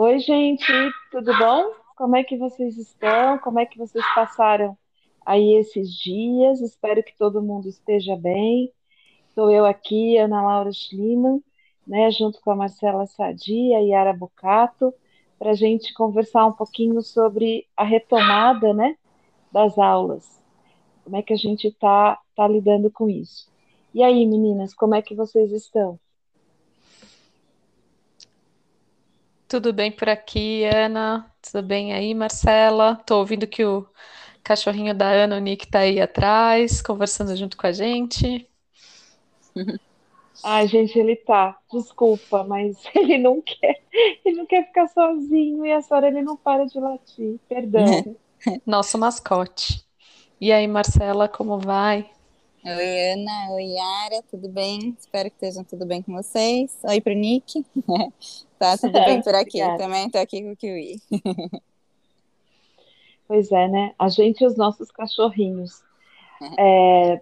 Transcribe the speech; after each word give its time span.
Oi, 0.00 0.20
gente, 0.20 0.72
tudo 1.10 1.36
bom? 1.38 1.72
Como 1.96 2.16
é 2.16 2.22
que 2.22 2.36
vocês 2.36 2.76
estão? 2.78 3.38
Como 3.38 3.58
é 3.58 3.66
que 3.66 3.76
vocês 3.76 4.04
passaram 4.14 4.78
aí 5.26 5.54
esses 5.54 5.92
dias? 5.92 6.60
Espero 6.60 7.02
que 7.02 7.16
todo 7.16 7.42
mundo 7.42 7.68
esteja 7.68 8.16
bem. 8.16 8.72
Estou 9.28 9.50
eu 9.50 9.64
aqui, 9.66 10.16
Ana 10.16 10.40
Laura 10.40 10.72
Schliemann, 10.72 11.42
né, 11.86 12.10
junto 12.10 12.40
com 12.40 12.50
a 12.50 12.56
Marcela 12.56 13.06
Sadia 13.06 13.80
e 13.80 13.90
Yara 13.90 14.12
Bucato, 14.12 14.94
para 15.38 15.50
a 15.50 15.54
gente 15.54 15.94
conversar 15.94 16.46
um 16.46 16.52
pouquinho 16.52 17.00
sobre 17.00 17.66
a 17.76 17.84
retomada, 17.84 18.74
né, 18.74 18.96
das 19.52 19.78
aulas. 19.78 20.42
Como 21.04 21.16
é 21.16 21.22
que 21.22 21.32
a 21.32 21.36
gente 21.36 21.68
está 21.68 22.18
tá 22.36 22.46
lidando 22.46 22.90
com 22.90 23.08
isso? 23.08 23.50
E 23.94 24.02
aí, 24.02 24.26
meninas, 24.26 24.74
como 24.74 24.94
é 24.94 25.00
que 25.00 25.14
vocês 25.14 25.52
estão? 25.52 25.98
Tudo 29.48 29.72
bem 29.72 29.90
por 29.90 30.08
aqui, 30.10 30.64
Ana? 30.64 31.32
Tudo 31.40 31.62
bem 31.66 31.94
aí, 31.94 32.12
Marcela? 32.14 32.96
Tô 33.06 33.18
ouvindo 33.18 33.46
que 33.46 33.64
o 33.64 33.86
cachorrinho 34.42 34.94
da 34.94 35.08
Ana, 35.08 35.36
o 35.36 35.40
Nick, 35.40 35.66
tá 35.70 35.80
aí 35.80 36.00
atrás, 36.00 36.82
conversando 36.82 37.34
junto 37.34 37.56
com 37.56 37.66
a 37.66 37.72
gente. 37.72 38.46
Ai, 40.44 40.66
gente, 40.68 40.98
ele 40.98 41.16
tá. 41.16 41.58
Desculpa, 41.72 42.44
mas 42.44 42.76
ele 42.94 43.18
não 43.18 43.40
quer. 43.40 43.82
Ele 44.24 44.36
não 44.36 44.46
quer 44.46 44.66
ficar 44.66 44.88
sozinho 44.88 45.64
e 45.66 45.72
a 45.72 45.82
senhora 45.82 46.08
ele 46.08 46.22
não 46.22 46.36
para 46.36 46.64
de 46.66 46.78
latir. 46.78 47.38
Perdão. 47.48 48.16
Nosso 48.64 48.98
mascote. 48.98 49.84
E 50.40 50.52
aí, 50.52 50.66
Marcela, 50.68 51.28
como 51.28 51.58
vai? 51.58 52.08
Oi, 52.64 53.12
Ana. 53.12 53.50
Oi, 53.52 53.64
Yara. 53.64 54.22
Tudo 54.30 54.48
bem? 54.48 54.96
Espero 54.98 55.30
que 55.30 55.36
estejam 55.36 55.64
tudo 55.64 55.84
bem 55.84 56.02
com 56.02 56.12
vocês. 56.12 56.78
Oi 56.84 57.00
pro 57.00 57.14
Nick. 57.14 57.64
Tá 58.58 58.76
tudo 58.76 58.92
bem 58.92 59.22
por 59.22 59.36
aqui. 59.36 59.62
Obrigada. 59.62 59.78
Também 59.78 60.10
tô 60.10 60.18
aqui 60.18 60.42
com 60.42 60.50
o 60.50 60.56
Kiwi. 60.56 61.00
Pois 63.28 63.52
é, 63.52 63.68
né? 63.68 63.94
A 63.96 64.08
gente 64.08 64.42
e 64.42 64.46
os 64.46 64.56
nossos 64.56 64.90
cachorrinhos. 64.90 65.80
É, 66.58 67.20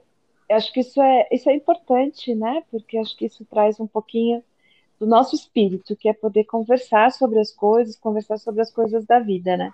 eu 0.49 0.57
acho 0.57 0.73
que 0.73 0.81
isso 0.81 1.01
é, 1.01 1.29
isso 1.31 1.49
é 1.51 1.55
importante, 1.55 2.35
né? 2.35 2.63
Porque 2.71 2.99
acho 2.99 3.17
que 3.17 3.27
isso 3.27 3.45
traz 3.45 3.81
um 3.81 3.87
pouquinho 3.87 4.43
do 4.99 5.07
nosso 5.07 5.35
espírito, 5.35 5.97
que 5.97 6.09
é 6.09 6.13
poder 6.13 6.45
conversar 6.45 7.13
sobre 7.13 7.39
as 7.39 7.51
coisas, 7.53 7.97
conversar 7.97 8.39
sobre 8.39 8.63
as 8.63 8.73
coisas 8.73 9.05
da 9.05 9.19
vida, 9.19 9.57
né? 9.57 9.73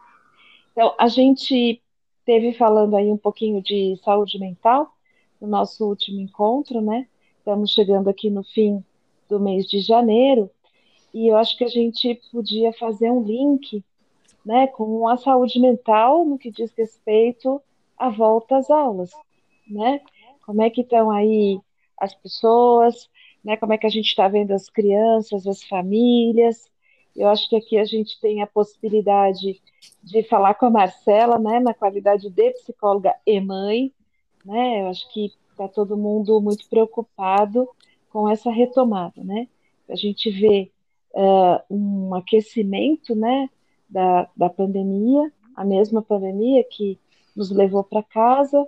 Então, 0.72 0.94
a 0.98 1.08
gente 1.08 1.80
teve 2.24 2.52
falando 2.54 2.96
aí 2.96 3.10
um 3.10 3.16
pouquinho 3.16 3.62
de 3.62 3.96
saúde 4.02 4.38
mental 4.38 4.92
no 5.40 5.46
nosso 5.46 5.86
último 5.86 6.20
encontro, 6.20 6.80
né? 6.80 7.06
Estamos 7.38 7.72
chegando 7.72 8.08
aqui 8.08 8.30
no 8.30 8.42
fim 8.42 8.82
do 9.28 9.38
mês 9.38 9.66
de 9.66 9.80
janeiro 9.80 10.50
e 11.12 11.28
eu 11.28 11.36
acho 11.36 11.56
que 11.56 11.64
a 11.64 11.68
gente 11.68 12.20
podia 12.30 12.72
fazer 12.72 13.10
um 13.10 13.22
link 13.22 13.84
né, 14.44 14.66
com 14.68 15.06
a 15.08 15.16
saúde 15.16 15.60
mental 15.60 16.24
no 16.24 16.38
que 16.38 16.50
diz 16.50 16.72
respeito 16.76 17.60
à 17.96 18.08
volta 18.08 18.56
às 18.56 18.70
aulas, 18.70 19.12
né? 19.68 20.00
Como 20.42 20.62
é 20.62 20.70
que 20.70 20.82
estão 20.82 21.10
aí 21.10 21.60
as 21.98 22.14
pessoas, 22.14 23.08
né? 23.44 23.56
Como 23.56 23.72
é 23.72 23.78
que 23.78 23.86
a 23.86 23.90
gente 23.90 24.06
está 24.08 24.28
vendo 24.28 24.52
as 24.52 24.68
crianças, 24.68 25.46
as 25.46 25.62
famílias? 25.64 26.70
Eu 27.14 27.28
acho 27.28 27.48
que 27.48 27.56
aqui 27.56 27.78
a 27.78 27.84
gente 27.84 28.18
tem 28.20 28.42
a 28.42 28.46
possibilidade 28.46 29.60
de 30.02 30.22
falar 30.24 30.54
com 30.54 30.66
a 30.66 30.70
Marcela, 30.70 31.38
né, 31.38 31.60
na 31.60 31.74
qualidade 31.74 32.30
de 32.30 32.50
psicóloga 32.52 33.14
e 33.26 33.40
mãe, 33.40 33.92
né? 34.44 34.82
Eu 34.82 34.88
acho 34.88 35.12
que 35.12 35.32
está 35.50 35.68
todo 35.68 35.96
mundo 35.96 36.40
muito 36.40 36.68
preocupado 36.68 37.68
com 38.10 38.28
essa 38.28 38.50
retomada, 38.50 39.22
né? 39.22 39.46
A 39.88 39.94
gente 39.94 40.30
vê 40.30 40.70
uh, 41.14 41.74
um 41.74 42.14
aquecimento 42.14 43.14
né, 43.14 43.48
da, 43.88 44.28
da 44.36 44.48
pandemia, 44.48 45.30
a 45.54 45.64
mesma 45.64 46.02
pandemia 46.02 46.64
que 46.64 46.98
nos 47.36 47.50
levou 47.50 47.84
para 47.84 48.02
casa, 48.02 48.66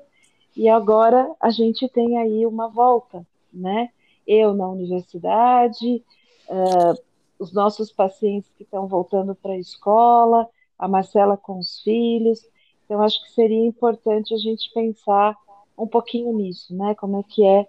e 0.57 0.69
agora 0.69 1.35
a 1.41 1.51
gente 1.51 1.89
tem 1.89 2.19
aí 2.19 2.47
uma 2.47 2.69
volta, 2.69 3.27
né? 3.53 3.91
Eu 4.27 4.55
na 4.55 4.69
universidade, 4.69 6.03
uh, 6.49 7.03
os 7.39 7.53
nossos 7.53 7.91
pacientes 7.91 8.51
que 8.57 8.63
estão 8.63 8.87
voltando 8.87 9.35
para 9.35 9.53
a 9.53 9.59
escola, 9.59 10.49
a 10.79 10.87
Marcela 10.87 11.37
com 11.37 11.59
os 11.59 11.81
filhos. 11.83 12.47
Então, 12.85 13.03
acho 13.03 13.23
que 13.23 13.33
seria 13.33 13.67
importante 13.67 14.33
a 14.35 14.37
gente 14.37 14.73
pensar 14.73 15.37
um 15.77 15.87
pouquinho 15.87 16.33
nisso, 16.33 16.75
né? 16.75 16.95
Como 16.95 17.19
é 17.19 17.23
que 17.23 17.45
é 17.45 17.67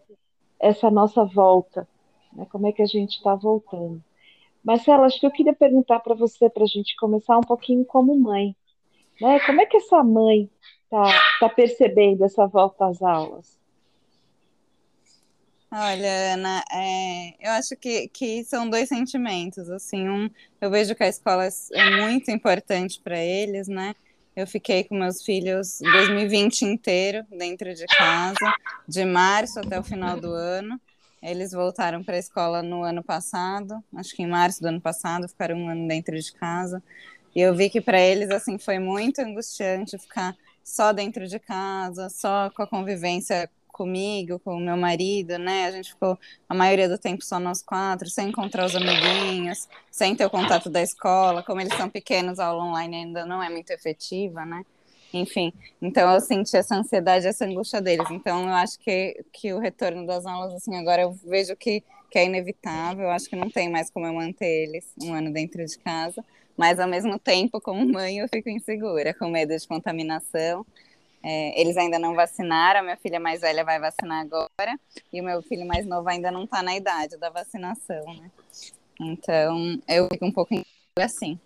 essa 0.59 0.91
nossa 0.91 1.25
volta, 1.25 1.87
né? 2.33 2.45
Como 2.51 2.67
é 2.67 2.71
que 2.71 2.81
a 2.81 2.87
gente 2.87 3.17
está 3.17 3.33
voltando. 3.35 4.01
Marcela, 4.63 5.05
acho 5.05 5.19
que 5.19 5.25
eu 5.25 5.31
queria 5.31 5.53
perguntar 5.53 5.99
para 5.99 6.15
você, 6.15 6.49
para 6.49 6.63
a 6.63 6.67
gente 6.67 6.95
começar 6.95 7.37
um 7.37 7.41
pouquinho 7.41 7.85
como 7.85 8.17
mãe. 8.17 8.55
Né? 9.21 9.39
Como 9.45 9.61
é 9.61 9.65
que 9.65 9.77
essa 9.77 10.03
mãe 10.03 10.49
está 10.85 11.37
tá 11.39 11.49
percebendo 11.49 12.23
essa 12.23 12.47
volta 12.47 12.87
às 12.87 13.01
aulas? 13.01 13.57
Olha, 15.71 16.33
Ana, 16.35 16.63
é, 16.71 17.33
eu 17.37 17.51
acho 17.51 17.75
que, 17.75 18.07
que 18.07 18.45
são 18.45 18.69
dois 18.69 18.87
sentimentos. 18.87 19.69
Assim, 19.69 20.07
um, 20.07 20.29
eu 20.61 20.69
vejo 20.69 20.95
que 20.95 21.03
a 21.03 21.09
escola 21.09 21.47
é 21.73 22.01
muito 22.01 22.31
importante 22.31 23.01
para 23.03 23.19
eles, 23.19 23.67
né? 23.67 23.93
Eu 24.35 24.47
fiquei 24.47 24.83
com 24.83 24.95
meus 24.95 25.21
filhos 25.23 25.79
2020 25.81 26.61
inteiro 26.61 27.25
dentro 27.29 27.73
de 27.73 27.85
casa, 27.87 28.53
de 28.87 29.03
março 29.03 29.59
até 29.59 29.79
o 29.79 29.83
final 29.83 30.19
do 30.19 30.31
ano. 30.31 30.79
Eles 31.21 31.51
voltaram 31.51 32.03
para 32.03 32.15
a 32.15 32.19
escola 32.19 32.61
no 32.61 32.83
ano 32.83 33.03
passado, 33.03 33.83
acho 33.95 34.15
que 34.15 34.23
em 34.23 34.27
março 34.27 34.61
do 34.61 34.67
ano 34.67 34.79
passado, 34.79 35.27
ficaram 35.27 35.57
um 35.57 35.69
ano 35.69 35.87
dentro 35.87 36.17
de 36.17 36.31
casa. 36.33 36.81
E 37.35 37.41
eu 37.41 37.53
vi 37.55 37.69
que 37.69 37.81
para 37.81 37.99
eles 37.99 38.29
assim 38.29 38.57
foi 38.57 38.79
muito 38.79 39.19
angustiante 39.19 39.97
ficar 39.97 40.35
só 40.65 40.91
dentro 40.91 41.27
de 41.27 41.39
casa, 41.39 42.09
só 42.09 42.49
com 42.49 42.63
a 42.63 42.67
convivência 42.67 43.49
comigo, 43.67 44.39
com 44.39 44.55
o 44.55 44.59
meu 44.59 44.75
marido, 44.77 45.37
né? 45.37 45.65
A 45.67 45.71
gente 45.71 45.91
ficou 45.91 46.17
a 46.49 46.55
maioria 46.55 46.89
do 46.89 46.97
tempo 46.97 47.23
só 47.23 47.39
nós 47.39 47.61
quatro, 47.61 48.09
sem 48.09 48.29
encontrar 48.29 48.65
os 48.65 48.75
amiguinhos, 48.75 49.67
sem 49.91 50.15
ter 50.15 50.25
o 50.25 50.29
contato 50.29 50.69
da 50.69 50.81
escola. 50.81 51.43
Como 51.43 51.61
eles 51.61 51.75
são 51.75 51.89
pequenos, 51.89 52.39
a 52.39 52.47
aula 52.47 52.63
online 52.63 52.95
ainda 52.95 53.25
não 53.25 53.43
é 53.43 53.49
muito 53.49 53.69
efetiva, 53.71 54.45
né? 54.45 54.63
Enfim, 55.13 55.53
então 55.81 56.11
eu 56.13 56.19
senti 56.19 56.57
essa 56.57 56.75
ansiedade, 56.75 57.27
essa 57.27 57.45
angústia 57.45 57.81
deles. 57.81 58.09
Então 58.09 58.47
eu 58.47 58.53
acho 58.55 58.79
que, 58.79 59.23
que 59.31 59.53
o 59.53 59.59
retorno 59.59 60.05
das 60.05 60.25
aulas, 60.25 60.53
assim, 60.53 60.75
agora 60.75 61.03
eu 61.03 61.11
vejo 61.13 61.55
que, 61.55 61.83
que 62.09 62.17
é 62.19 62.25
inevitável. 62.25 63.05
Eu 63.05 63.11
acho 63.11 63.29
que 63.29 63.35
não 63.35 63.49
tem 63.49 63.69
mais 63.69 63.89
como 63.89 64.05
eu 64.07 64.13
manter 64.13 64.67
eles 64.67 64.91
um 65.01 65.13
ano 65.13 65.31
dentro 65.31 65.63
de 65.65 65.77
casa. 65.79 66.23
Mas 66.57 66.79
ao 66.79 66.87
mesmo 66.87 67.19
tempo, 67.19 67.59
como 67.59 67.85
mãe, 67.85 68.19
eu 68.19 68.29
fico 68.29 68.49
insegura, 68.49 69.13
com 69.13 69.29
medo 69.29 69.55
de 69.55 69.67
contaminação. 69.67 70.65
É, 71.21 71.59
eles 71.59 71.75
ainda 71.75 71.97
não 71.97 72.13
vacinaram, 72.13 72.83
minha 72.83 72.97
filha 72.97 73.19
mais 73.19 73.41
velha 73.41 73.63
vai 73.63 73.79
vacinar 73.79 74.21
agora, 74.21 74.79
e 75.11 75.19
o 75.19 75.23
meu 75.23 75.41
filho 75.41 75.65
mais 75.65 75.83
novo 75.85 76.07
ainda 76.07 76.29
não 76.29 76.43
está 76.43 76.61
na 76.61 76.75
idade 76.75 77.17
da 77.17 77.31
vacinação, 77.31 78.05
né? 78.13 78.29
Então, 79.01 79.81
eu 79.87 80.07
fico 80.11 80.25
um 80.25 80.31
pouco 80.31 80.53
assim. 80.99 81.39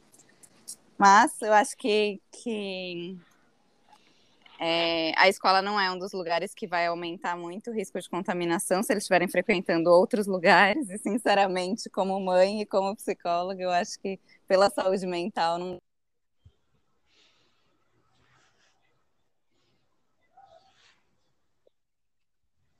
Mas 0.97 1.41
eu 1.41 1.53
acho 1.53 1.77
que, 1.77 2.19
que 2.29 3.17
é, 4.59 5.13
a 5.15 5.29
escola 5.29 5.61
não 5.61 5.79
é 5.79 5.89
um 5.89 5.97
dos 5.97 6.11
lugares 6.11 6.53
que 6.53 6.67
vai 6.67 6.85
aumentar 6.87 7.37
muito 7.37 7.71
o 7.71 7.73
risco 7.73 7.97
de 8.01 8.09
contaminação 8.09 8.83
se 8.83 8.91
eles 8.91 9.03
estiverem 9.03 9.29
frequentando 9.29 9.89
outros 9.89 10.27
lugares. 10.27 10.89
E, 10.89 10.97
sinceramente, 10.97 11.89
como 11.89 12.19
mãe 12.19 12.61
e 12.61 12.65
como 12.65 12.93
psicóloga, 12.97 13.63
eu 13.63 13.71
acho 13.71 13.97
que 14.01 14.19
pela 14.49 14.69
saúde 14.69 15.05
mental 15.05 15.57
não. 15.57 15.77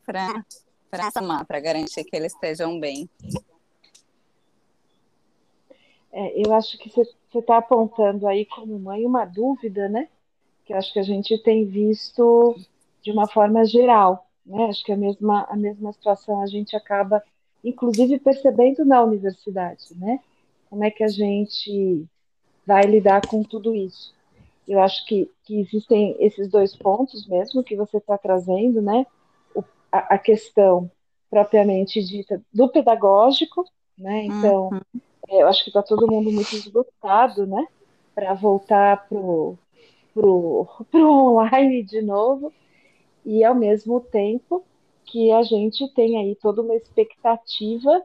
Para 0.04 1.12
somar, 1.12 1.46
para 1.46 1.60
garantir 1.60 2.04
que 2.04 2.16
eles 2.16 2.34
estejam 2.34 2.80
bem. 2.80 3.08
É, 6.12 6.48
eu 6.48 6.52
acho 6.56 6.80
que 6.80 6.90
você 6.90 7.08
está 7.38 7.58
apontando 7.58 8.28
aí 8.28 8.44
como 8.48 8.80
mãe 8.80 9.06
uma 9.06 9.24
dúvida, 9.24 9.88
né? 9.88 10.10
que 10.70 10.74
acho 10.74 10.94
que 10.94 11.00
a 11.00 11.04
gente 11.04 11.36
tem 11.42 11.66
visto 11.66 12.56
de 13.02 13.12
uma 13.12 13.28
forma 13.28 13.66
geral, 13.66 14.30
né? 14.46 14.66
Acho 14.66 14.84
que 14.84 14.92
a 14.92 14.98
mesma, 14.98 15.44
a 15.50 15.56
mesma 15.56 15.92
situação 15.92 16.44
a 16.44 16.46
gente 16.46 16.76
acaba, 16.76 17.24
inclusive, 17.64 18.20
percebendo 18.20 18.86
na 18.86 19.02
universidade, 19.02 19.86
né? 19.96 20.20
Como 20.70 20.84
é 20.84 20.92
que 20.92 21.04
a 21.04 21.08
gente 21.08 22.06
vai 22.66 22.84
lidar 22.84 23.26
com 23.28 23.44
tudo 23.44 23.74
isso? 23.76 24.14
Eu 24.68 24.80
acho 24.80 25.06
que, 25.06 25.30
que 25.44 25.60
existem 25.60 26.16
esses 26.20 26.48
dois 26.48 26.76
pontos 26.76 27.28
mesmo 27.28 27.64
que 27.64 27.76
você 27.76 27.98
está 27.98 28.18
trazendo, 28.18 28.82
né? 28.82 29.06
O, 29.56 29.64
a, 29.92 30.16
a, 30.16 30.18
questão 30.20 30.92
propriamente 31.30 32.04
dita 32.04 32.42
do 32.54 32.70
pedagógico, 32.70 33.66
né? 33.98 34.26
Então, 34.26 34.70
uhum. 34.70 35.02
eu 35.30 35.48
acho 35.48 35.64
que 35.64 35.72
está 35.72 35.82
todo 35.82 36.12
mundo 36.12 36.32
muito 36.32 36.56
esgotado, 36.56 37.48
né? 37.48 37.68
Para 38.14 38.36
voltar 38.36 39.08
para 39.08 39.18
pro, 40.14 40.68
pro 40.92 41.12
online 41.12 41.84
de 41.84 42.02
novo, 42.02 42.54
e 43.26 43.44
ao 43.44 43.56
mesmo 43.56 44.00
tempo 44.00 44.64
que 45.06 45.32
a 45.32 45.42
gente 45.42 45.88
tem 45.94 46.18
aí 46.18 46.36
toda 46.36 46.62
uma 46.62 46.76
expectativa 46.76 48.04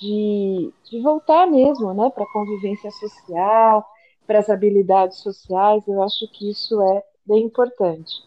de, 0.00 0.72
de 0.84 1.00
voltar 1.00 1.46
mesmo, 1.46 1.92
né, 1.92 2.10
para 2.10 2.24
a 2.24 2.32
convivência 2.32 2.90
social, 2.90 3.86
para 4.26 4.38
as 4.38 4.48
habilidades 4.48 5.18
sociais, 5.18 5.86
eu 5.88 6.02
acho 6.02 6.28
que 6.28 6.50
isso 6.50 6.80
é 6.80 7.02
bem 7.26 7.44
importante. 7.44 8.22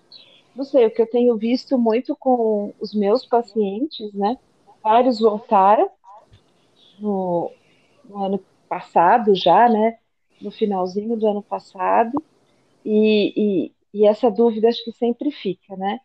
Não 0.55 0.63
sei, 0.65 0.85
o 0.85 0.91
que 0.91 1.01
eu 1.01 1.09
tenho 1.09 1.37
visto 1.37 1.77
muito 1.77 2.15
com 2.15 2.73
os 2.79 2.93
meus 2.93 3.25
pacientes, 3.25 4.13
né, 4.13 4.37
vários 4.83 5.19
voltaram 5.19 5.89
no, 6.99 7.51
no 8.05 8.23
ano 8.23 8.39
passado 8.67 9.33
já, 9.33 9.69
né, 9.69 9.97
no 10.41 10.51
finalzinho 10.51 11.15
do 11.15 11.27
ano 11.27 11.41
passado, 11.41 12.21
e, 12.83 13.33
e, 13.35 13.71
e 13.93 14.05
essa 14.05 14.29
dúvida 14.29 14.67
acho 14.67 14.83
que 14.83 14.91
sempre 14.91 15.31
fica, 15.31 15.75
né, 15.77 15.99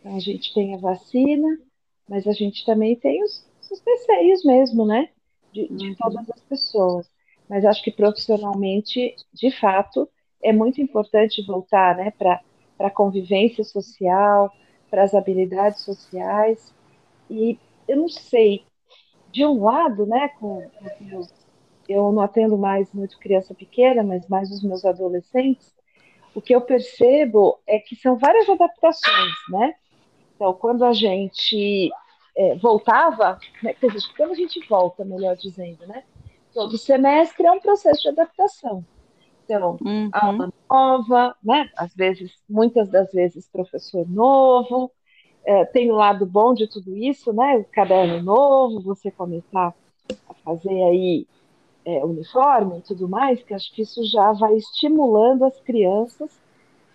então, 0.00 0.16
a 0.16 0.18
gente 0.18 0.52
tem 0.52 0.74
a 0.74 0.78
vacina, 0.78 1.60
mas 2.08 2.26
a 2.26 2.32
gente 2.32 2.66
também 2.66 2.96
tem 2.96 3.22
os, 3.22 3.46
os 3.72 3.82
receios 3.84 4.44
mesmo, 4.44 4.86
né? 4.86 5.08
De, 5.52 5.68
de 5.68 5.88
uhum. 5.88 5.94
todas 5.96 6.30
as 6.30 6.40
pessoas. 6.42 7.10
Mas 7.48 7.64
acho 7.64 7.82
que 7.82 7.90
profissionalmente, 7.90 9.14
de 9.32 9.50
fato, 9.50 10.08
é 10.42 10.52
muito 10.52 10.80
importante 10.80 11.44
voltar 11.46 11.96
né, 11.96 12.10
para 12.12 12.40
a 12.78 12.90
convivência 12.90 13.62
social, 13.64 14.52
para 14.90 15.02
as 15.02 15.14
habilidades 15.14 15.80
sociais. 15.80 16.74
E 17.30 17.58
eu 17.86 17.96
não 17.96 18.08
sei, 18.08 18.64
de 19.30 19.44
um 19.44 19.62
lado, 19.62 20.06
né, 20.06 20.28
com, 20.40 20.68
com 20.98 21.26
eu 21.88 22.12
não 22.12 22.22
atendo 22.22 22.56
mais 22.56 22.92
muito 22.92 23.18
criança 23.18 23.54
pequena, 23.54 24.02
mas 24.02 24.26
mais 24.28 24.50
os 24.50 24.62
meus 24.62 24.84
adolescentes, 24.84 25.74
o 26.34 26.40
que 26.40 26.54
eu 26.54 26.60
percebo 26.60 27.58
é 27.66 27.78
que 27.78 27.94
são 27.96 28.16
várias 28.16 28.48
adaptações, 28.48 29.34
né? 29.50 29.74
Então, 30.34 30.54
quando 30.54 30.84
a 30.84 30.92
gente 30.92 31.90
é, 32.36 32.56
voltava, 32.56 33.38
né, 33.62 33.74
quando 34.16 34.32
a 34.32 34.34
gente 34.34 34.66
volta, 34.66 35.04
melhor 35.04 35.36
dizendo, 35.36 35.86
né? 35.86 36.04
Todo 36.52 36.76
semestre 36.76 37.46
é 37.46 37.52
um 37.52 37.60
processo 37.60 38.02
de 38.02 38.08
adaptação. 38.08 38.84
Então, 39.44 39.78
uhum. 39.84 40.10
aula 40.12 40.52
nova, 40.70 41.36
né? 41.42 41.70
Às 41.76 41.94
vezes, 41.94 42.32
muitas 42.48 42.88
das 42.88 43.10
vezes, 43.12 43.48
professor 43.48 44.08
novo. 44.08 44.90
É, 45.44 45.64
tem 45.64 45.90
o 45.90 45.94
um 45.94 45.96
lado 45.96 46.24
bom 46.24 46.54
de 46.54 46.68
tudo 46.68 46.96
isso, 46.96 47.32
né? 47.32 47.56
O 47.56 47.64
caderno 47.64 48.22
novo, 48.22 48.80
você 48.80 49.10
começar 49.10 49.74
a 50.28 50.34
fazer 50.44 50.82
aí 50.84 51.26
é, 51.84 52.04
uniforme 52.04 52.78
e 52.78 52.82
tudo 52.82 53.08
mais, 53.08 53.42
que 53.42 53.54
acho 53.54 53.74
que 53.74 53.82
isso 53.82 54.04
já 54.04 54.32
vai 54.32 54.54
estimulando 54.54 55.44
as 55.44 55.58
crianças 55.60 56.30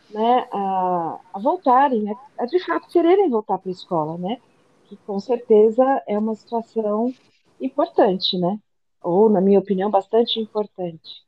né, 0.10 0.48
a, 0.52 1.20
a 1.34 1.40
voltarem, 1.40 2.02
né, 2.02 2.16
a 2.38 2.46
de 2.46 2.64
fato 2.66 2.88
quererem 2.88 3.30
voltar 3.30 3.58
para 3.58 3.70
a 3.70 3.72
escola, 3.72 4.18
né, 4.18 4.40
que 4.88 4.96
com 4.98 5.20
certeza 5.20 5.84
é 6.08 6.18
uma 6.18 6.36
situação 6.36 7.14
importante, 7.60 8.38
né, 8.38 8.60
ou, 9.04 9.30
na 9.30 9.42
minha 9.42 9.60
opinião, 9.60 9.90
bastante 9.90 10.40
importante. 10.40 11.26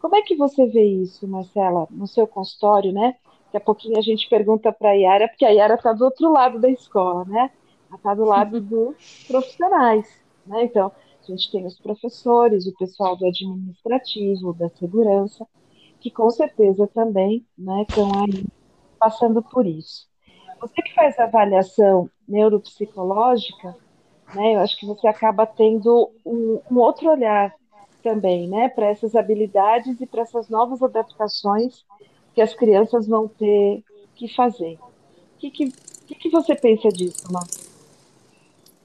Como 0.00 0.16
é 0.16 0.22
que 0.22 0.34
você 0.34 0.66
vê 0.66 0.84
isso, 0.84 1.28
Marcela, 1.28 1.86
no 1.90 2.06
seu 2.06 2.26
consultório, 2.26 2.90
né? 2.90 3.16
Daqui 3.46 3.56
a 3.58 3.60
pouquinho 3.60 3.98
a 3.98 4.00
gente 4.00 4.28
pergunta 4.30 4.72
para 4.72 4.90
a 4.90 4.94
Yara, 4.94 5.28
porque 5.28 5.44
a 5.44 5.50
Yara 5.50 5.74
está 5.74 5.92
do 5.92 6.04
outro 6.04 6.32
lado 6.32 6.58
da 6.58 6.70
escola, 6.70 7.24
né? 7.26 7.50
Ela 7.88 7.96
está 7.96 8.14
do 8.14 8.24
lado 8.24 8.60
dos 8.62 9.24
profissionais, 9.28 10.08
né? 10.46 10.64
Então, 10.64 10.90
a 11.22 11.30
gente 11.30 11.50
tem 11.52 11.66
os 11.66 11.78
professores, 11.78 12.66
o 12.66 12.74
pessoal 12.76 13.16
do 13.16 13.26
administrativo, 13.26 14.54
da 14.54 14.68
segurança, 14.70 15.46
que 16.00 16.10
com 16.10 16.30
certeza 16.30 16.86
também 16.88 17.46
né, 17.56 17.84
estão 17.88 18.10
aí 18.22 18.44
passando 18.98 19.42
por 19.42 19.66
isso. 19.66 20.09
Você 20.60 20.82
que 20.82 20.94
faz 20.94 21.18
avaliação 21.18 22.10
neuropsicológica, 22.28 23.76
né, 24.34 24.54
eu 24.54 24.60
acho 24.60 24.78
que 24.78 24.86
você 24.86 25.08
acaba 25.08 25.46
tendo 25.46 26.10
um, 26.24 26.60
um 26.70 26.78
outro 26.78 27.10
olhar 27.10 27.54
também, 28.02 28.48
né, 28.48 28.68
para 28.68 28.86
essas 28.86 29.14
habilidades 29.14 30.00
e 30.00 30.06
para 30.06 30.22
essas 30.22 30.48
novas 30.48 30.82
adaptações 30.82 31.84
que 32.34 32.40
as 32.40 32.54
crianças 32.54 33.06
vão 33.06 33.26
ter 33.26 33.82
que 34.14 34.28
fazer. 34.34 34.78
O 35.36 35.38
que, 35.38 35.50
que, 35.50 35.72
que, 36.06 36.14
que 36.14 36.30
você 36.30 36.54
pensa 36.54 36.88
disso, 36.90 37.32
Mar? 37.32 37.46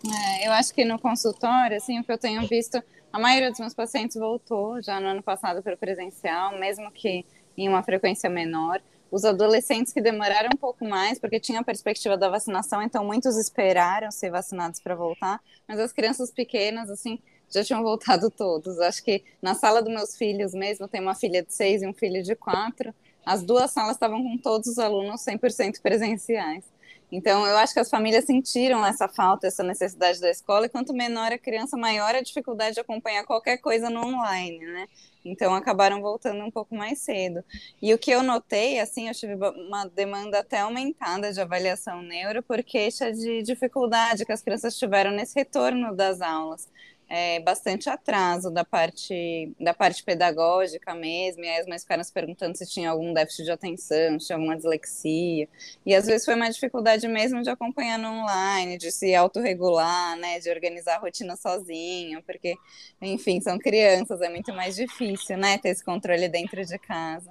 É, 0.06 0.48
eu 0.48 0.52
acho 0.52 0.74
que 0.74 0.86
no 0.86 0.98
consultório, 1.00 1.78
assim, 1.78 2.00
o 2.00 2.04
que 2.04 2.12
eu 2.12 2.18
tenho 2.18 2.48
visto 2.48 2.82
a 3.16 3.20
maioria 3.20 3.50
dos 3.50 3.62
meus 3.62 3.74
pacientes 3.74 4.18
voltou 4.18 4.82
já 4.82 5.00
no 5.00 5.08
ano 5.08 5.24
passado 5.24 5.64
para 5.64 5.74
o 5.74 5.78
presencial, 5.78 6.60
mesmo 6.60 6.92
que 6.92 7.26
em 7.58 7.70
uma 7.70 7.82
frequência 7.82 8.30
menor. 8.30 8.82
Os 9.16 9.24
adolescentes 9.24 9.94
que 9.94 10.02
demoraram 10.02 10.50
um 10.54 10.58
pouco 10.58 10.84
mais, 10.84 11.18
porque 11.18 11.40
tinha 11.40 11.62
a 11.62 11.64
perspectiva 11.64 12.18
da 12.18 12.28
vacinação, 12.28 12.82
então 12.82 13.06
muitos 13.06 13.38
esperaram 13.38 14.12
ser 14.12 14.30
vacinados 14.30 14.82
para 14.82 14.94
voltar, 14.94 15.40
mas 15.66 15.80
as 15.80 15.94
crianças 15.94 16.30
pequenas, 16.32 16.90
assim, 16.90 17.18
já 17.50 17.64
tinham 17.64 17.82
voltado 17.82 18.30
todos. 18.30 18.78
Acho 18.82 19.02
que 19.02 19.24
na 19.42 19.56
sala 19.56 19.82
dos 19.82 19.94
meus 19.94 20.18
filhos 20.18 20.54
mesmo, 20.54 20.86
tem 20.86 21.00
uma 21.00 21.16
filha 21.16 21.42
de 21.42 21.54
seis 21.54 21.82
e 21.82 21.88
um 21.88 21.94
filho 21.94 22.22
de 22.22 22.36
quatro, 22.36 22.94
as 23.26 23.42
duas 23.42 23.72
salas 23.72 23.96
estavam 23.96 24.22
com 24.22 24.38
todos 24.38 24.68
os 24.68 24.78
alunos 24.78 25.22
100% 25.24 25.82
presenciais. 25.82 26.66
Então, 27.12 27.46
eu 27.46 27.58
acho 27.58 27.74
que 27.74 27.80
as 27.80 27.90
famílias 27.90 28.26
sentiram 28.26 28.86
essa 28.86 29.08
falta, 29.08 29.48
essa 29.48 29.64
necessidade 29.64 30.20
da 30.20 30.30
escola, 30.30 30.66
e 30.66 30.70
quanto 30.70 30.94
menor 30.94 31.32
a 31.32 31.38
criança, 31.38 31.78
maior 31.78 32.16
a 32.16 32.22
dificuldade 32.22 32.76
de 32.76 32.82
acompanhar 32.82 33.24
qualquer 33.26 33.58
coisa 33.58 33.90
no 33.90 34.06
online, 34.06 34.60
né? 34.66 34.88
Então, 35.24 35.56
acabaram 35.56 36.02
voltando 36.02 36.44
um 36.44 36.52
pouco 36.52 36.76
mais 36.76 37.00
cedo. 37.00 37.44
E 37.82 37.94
o 37.94 37.98
que 37.98 38.12
eu 38.12 38.22
notei, 38.22 38.80
assim, 38.80 39.08
eu 39.08 39.14
tive 39.14 39.36
uma 39.36 39.86
demanda 39.86 40.40
até 40.40 40.60
aumentada 40.60 41.32
de 41.34 41.42
avaliação 41.42 42.02
neuro 42.02 42.44
por 42.44 42.64
queixa 42.64 43.12
de 43.12 43.42
dificuldade 43.42 44.26
que 44.26 44.32
as 44.32 44.42
crianças 44.42 44.78
tiveram 44.78 45.12
nesse 45.12 45.36
retorno 45.36 45.96
das 45.96 46.22
aulas 46.22 46.68
é, 47.08 47.40
bastante 47.40 47.90
atraso 47.90 48.50
da 48.50 48.66
parte 48.66 49.52
da 49.60 49.74
parte 49.74 50.04
pedagógica 50.04 50.94
mesmo, 50.96 51.44
e 51.44 51.48
aí 51.48 51.60
as 51.60 51.68
mães 51.68 51.84
ficaram 51.84 52.04
se 52.04 52.12
perguntando 52.12 52.58
se 52.58 52.66
tinha 52.66 52.90
algum 52.90 53.14
déficit 53.14 53.46
de 53.46 53.52
atenção, 53.52 54.20
se 54.20 54.28
tinha 54.28 54.38
alguma 54.38 54.56
dislexia, 54.56 55.48
e 55.86 55.96
às 55.96 56.06
vezes 56.08 56.26
foi 56.26 56.36
uma 56.36 56.50
dificuldade 56.50 57.08
mesmo 57.08 57.42
de 57.42 57.50
acompanhar 57.50 58.00
no 58.00 58.10
online, 58.10 58.78
de 58.78 58.92
se 58.92 59.14
autorregular, 59.14 60.18
né, 60.18 60.40
de 60.40 60.50
organizar 60.50 60.96
a 60.96 61.00
rotina 61.00 61.36
sozinho, 61.36 62.24
porque, 62.24 62.56
enfim, 63.02 63.40
são 63.40 63.58
crianças, 63.60 64.22
é 64.22 64.30
muito 64.30 64.54
mais 64.54 64.76
difícil, 64.76 65.38
né, 65.38 65.58
ter 65.58 65.70
esse 65.70 65.84
controle 65.84 66.28
dentro 66.28 66.66
de 66.66 66.78
casa. 66.80 67.30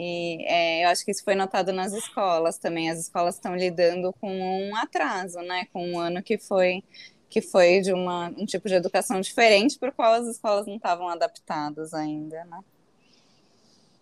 E 0.00 0.44
é, 0.46 0.84
eu 0.84 0.90
acho 0.90 1.04
que 1.04 1.10
isso 1.10 1.24
foi 1.24 1.34
notado 1.34 1.72
nas 1.72 1.92
escolas 1.92 2.56
também. 2.56 2.88
As 2.88 3.00
escolas 3.00 3.34
estão 3.34 3.56
lidando 3.56 4.12
com 4.20 4.30
um 4.30 4.76
atraso, 4.76 5.40
né? 5.40 5.66
Com 5.72 5.84
um 5.90 5.98
ano 5.98 6.22
que 6.22 6.38
foi 6.38 6.84
que 7.28 7.40
foi 7.40 7.80
de 7.80 7.92
uma, 7.92 8.28
um 8.28 8.46
tipo 8.46 8.68
de 8.68 8.74
educação 8.74 9.20
diferente 9.20 9.78
para 9.78 9.90
o 9.90 9.92
qual 9.92 10.14
as 10.14 10.26
escolas 10.26 10.66
não 10.66 10.76
estavam 10.76 11.08
adaptadas 11.08 11.92
ainda, 11.92 12.44
né? 12.44 12.60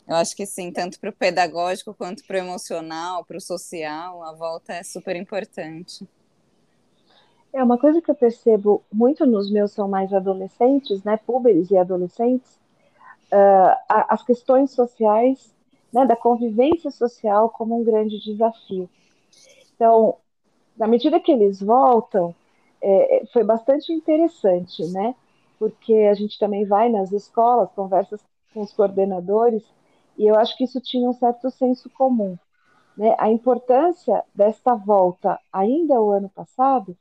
Eu 0.07 0.15
acho 0.17 0.37
que 0.37 0.47
sim, 0.47 0.71
tanto 0.71 1.01
para 1.01 1.11
o 1.11 1.13
pedagógico 1.13 1.93
quanto 1.93 2.25
para 2.25 2.37
o 2.37 2.39
emocional, 2.39 3.25
para 3.25 3.39
o 3.39 3.41
social, 3.41 4.23
a 4.23 4.33
volta 4.33 4.73
é 4.73 4.85
super 4.85 5.17
importante. 5.17 6.07
É 7.53 7.63
uma 7.63 7.77
coisa 7.77 8.01
que 8.01 8.11
eu 8.11 8.15
percebo 8.15 8.85
muito 8.93 9.27
nos 9.27 9.51
meus 9.51 9.73
são 9.73 9.89
mais 9.89 10.13
adolescentes, 10.13 11.03
né, 11.03 11.17
púberes 11.17 11.71
e 11.71 11.77
adolescentes, 11.77 12.55
uh, 13.33 13.77
as 13.89 14.23
questões 14.23 14.71
sociais, 14.71 15.53
né, 15.93 16.07
da 16.07 16.15
convivência 16.15 16.91
social 16.91 17.51
como 17.51 17.81
um 17.81 17.83
grande 17.83 18.21
desafio. 18.21 18.89
Então, 19.75 20.17
na 20.77 20.87
medida 20.87 21.19
que 21.19 21.33
eles 21.33 21.61
voltam, 21.61 22.35
é, 22.83 23.23
foi 23.33 23.45
bastante 23.45 23.93
interessante, 23.93 24.85
né? 24.93 25.15
Porque 25.59 25.95
a 25.95 26.15
gente 26.15 26.39
também 26.39 26.67
vai 26.67 26.89
nas 26.89 27.13
escolas, 27.13 27.71
conversa 27.73 28.19
com 28.53 28.63
os 28.63 28.73
coordenadores, 28.73 29.63
e 30.19 30.27
eu 30.27 30.35
acho 30.37 30.57
que 30.57 30.65
isso 30.65 30.81
tinha 30.81 31.09
um 31.09 31.13
certo 31.13 31.51
senso 31.51 31.91
comum. 31.91 32.39
Né? 32.97 33.15
A 33.19 33.31
importância 33.31 34.25
desta 34.35 34.75
volta, 34.75 35.39
ainda 35.53 36.01
o 36.01 36.11
ano 36.11 36.29
passado, 36.29 36.97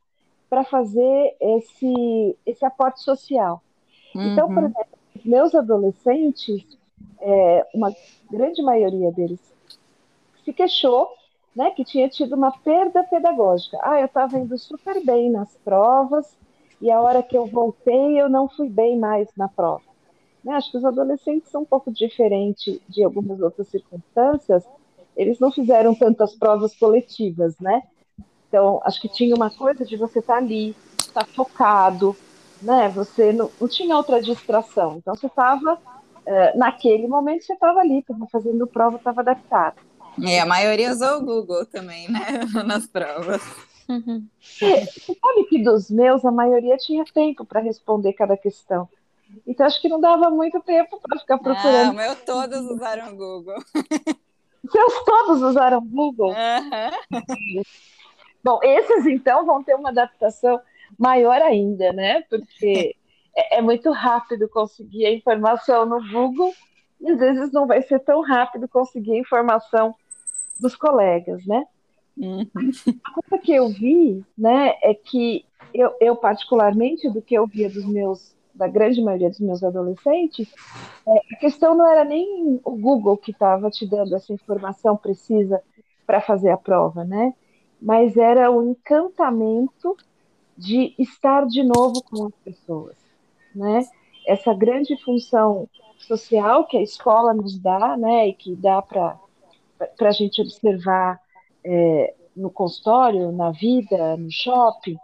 para 0.49 0.63
fazer 0.63 1.35
esse, 1.39 2.37
esse 2.45 2.65
aporte 2.65 3.01
social. 3.01 3.61
Uhum. 4.13 4.33
Então, 4.33 4.47
por 4.47 4.63
uhum. 4.63 4.69
exemplo, 4.69 4.85
meus 5.23 5.55
adolescentes, 5.55 6.65
é, 7.19 7.67
uma 7.73 7.91
grande 8.29 8.61
maioria 8.61 9.11
deles 9.11 9.39
se 10.43 10.53
queixou 10.53 11.09
né, 11.55 11.71
que 11.71 11.85
tinha 11.85 12.09
tido 12.09 12.35
uma 12.35 12.51
perda 12.51 13.03
pedagógica. 13.03 13.77
Ah, 13.81 13.99
eu 13.99 14.07
estava 14.07 14.37
indo 14.37 14.57
super 14.57 15.03
bem 15.03 15.31
nas 15.31 15.55
provas 15.63 16.35
e 16.81 16.91
a 16.91 16.99
hora 16.99 17.23
que 17.23 17.37
eu 17.37 17.45
voltei 17.45 18.19
eu 18.19 18.27
não 18.27 18.49
fui 18.49 18.67
bem 18.67 18.99
mais 18.99 19.29
na 19.37 19.47
prova. 19.47 19.83
Né, 20.43 20.53
acho 20.53 20.69
que 20.69 20.77
os 20.77 20.85
adolescentes 20.85 21.49
são 21.49 21.61
um 21.61 21.65
pouco 21.65 21.91
diferentes 21.91 22.79
de 22.89 23.03
algumas 23.03 23.39
outras 23.39 23.67
circunstâncias. 23.69 24.63
Eles 25.15 25.39
não 25.39 25.51
fizeram 25.51 25.95
tantas 25.95 26.35
provas 26.35 26.75
coletivas, 26.75 27.57
né? 27.57 27.81
Então, 28.47 28.79
acho 28.83 29.01
que 29.01 29.09
tinha 29.09 29.33
uma 29.33 29.49
coisa 29.49 29.83
de 29.85 29.95
você 29.97 30.19
estar 30.19 30.33
tá 30.33 30.39
ali, 30.39 30.75
estar 30.99 31.25
tá 31.25 31.29
focado, 31.33 32.15
né? 32.61 32.89
Você 32.89 33.33
não, 33.33 33.49
não 33.59 33.67
tinha 33.67 33.97
outra 33.97 34.21
distração. 34.21 34.97
Então, 34.97 35.15
você 35.15 35.25
estava, 35.25 35.73
uh, 35.73 36.57
naquele 36.57 37.07
momento, 37.07 37.43
você 37.43 37.53
estava 37.53 37.79
ali, 37.79 37.99
estava 37.99 38.27
fazendo 38.27 38.67
prova, 38.67 38.97
estava 38.97 39.21
adaptado. 39.21 39.77
E 40.17 40.39
a 40.39 40.45
maioria 40.45 40.91
usou 40.91 41.17
o 41.17 41.25
Google 41.25 41.65
também, 41.65 42.09
né? 42.09 42.19
Nas 42.65 42.87
provas. 42.87 43.41
Uhum. 43.87 44.25
É, 44.61 44.85
você 44.85 45.13
sabe 45.13 45.43
que 45.47 45.63
dos 45.63 45.89
meus, 45.91 46.25
a 46.25 46.31
maioria 46.31 46.77
tinha 46.77 47.03
tempo 47.05 47.45
para 47.45 47.59
responder 47.59 48.13
cada 48.13 48.35
questão. 48.35 48.89
Então, 49.45 49.65
acho 49.65 49.81
que 49.81 49.89
não 49.89 49.99
dava 49.99 50.29
muito 50.29 50.59
tempo 50.61 50.99
para 51.01 51.19
ficar 51.19 51.37
procurando. 51.37 51.89
Ah, 51.89 51.91
o 51.91 51.95
meu 51.95 52.15
todos 52.15 52.61
usaram 52.71 53.13
o 53.13 53.15
Google. 53.15 53.61
Seus 54.71 55.03
todos 55.03 55.41
usaram 55.41 55.77
o 55.79 55.81
Google? 55.81 56.29
Uhum. 56.29 57.61
Bom, 58.43 58.59
esses 58.63 59.05
então 59.05 59.45
vão 59.45 59.63
ter 59.63 59.75
uma 59.75 59.89
adaptação 59.89 60.59
maior 60.97 61.41
ainda, 61.41 61.91
né? 61.93 62.23
Porque 62.29 62.95
é, 63.35 63.57
é 63.57 63.61
muito 63.61 63.91
rápido 63.91 64.47
conseguir 64.49 65.05
a 65.05 65.11
informação 65.11 65.85
no 65.85 65.99
Google 66.11 66.53
e 67.01 67.11
às 67.11 67.19
vezes 67.19 67.51
não 67.51 67.67
vai 67.67 67.81
ser 67.81 67.99
tão 67.99 68.21
rápido 68.21 68.67
conseguir 68.67 69.13
a 69.13 69.19
informação 69.19 69.95
dos 70.59 70.75
colegas, 70.75 71.45
né? 71.45 71.65
Uhum. 72.17 72.47
A 73.03 73.11
coisa 73.11 73.43
que 73.43 73.53
eu 73.53 73.67
vi, 73.69 74.23
né, 74.37 74.75
é 74.81 74.93
que 74.93 75.45
eu, 75.73 75.93
eu, 75.99 76.15
particularmente 76.15 77.09
do 77.09 77.21
que 77.21 77.35
eu 77.35 77.45
via 77.45 77.69
dos 77.69 77.85
meus, 77.85 78.33
da 78.53 78.67
grande 78.67 79.01
maioria 79.01 79.29
dos 79.29 79.39
meus 79.39 79.63
adolescentes, 79.63 80.53
é, 81.05 81.35
a 81.35 81.37
questão 81.37 81.75
não 81.75 81.85
era 81.85 82.05
nem 82.05 82.59
o 82.63 82.71
Google 82.71 83.17
que 83.17 83.31
estava 83.31 83.69
te 83.69 83.85
dando 83.85 84.15
essa 84.15 84.31
informação 84.31 84.95
precisa 84.95 85.61
para 86.07 86.21
fazer 86.21 86.49
a 86.49 86.57
prova, 86.57 87.03
né? 87.03 87.33
Mas 87.81 88.15
era 88.15 88.49
o 88.49 88.71
encantamento 88.71 89.97
de 90.57 90.95
estar 90.97 91.45
de 91.45 91.63
novo 91.63 92.01
com 92.03 92.27
as 92.27 92.35
pessoas, 92.43 92.95
né? 93.53 93.85
Essa 94.25 94.53
grande 94.53 94.95
função 95.03 95.67
social 95.99 96.65
que 96.65 96.77
a 96.77 96.81
escola 96.81 97.33
nos 97.33 97.59
dá, 97.59 97.97
né, 97.97 98.29
e 98.29 98.33
que 98.33 98.55
dá 98.55 98.81
para 98.81 99.17
a 99.99 100.11
gente 100.11 100.41
observar 100.41 101.19
é, 101.63 102.13
no 102.35 102.49
consultório, 102.49 103.31
na 103.31 103.51
vida, 103.51 104.17
no 104.17 104.31
shopping. 104.31 104.97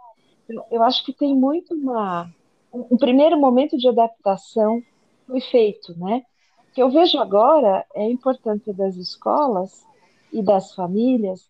Eu 0.70 0.82
acho 0.82 1.04
que 1.04 1.12
tem 1.12 1.34
muito 1.34 1.74
uma 1.74 2.30
um, 2.72 2.96
primeiro 2.96 3.38
momento 3.38 3.76
de 3.76 3.88
adaptação 3.88 4.82
foi 5.26 5.40
feito, 5.40 5.98
né? 5.98 6.24
Que 6.72 6.82
eu 6.82 6.90
vejo 6.90 7.18
agora 7.18 7.84
é 7.94 8.02
a 8.02 8.10
importância 8.10 8.72
das 8.72 8.96
escolas 8.96 9.86
e 10.32 10.42
das 10.42 10.74
famílias 10.74 11.48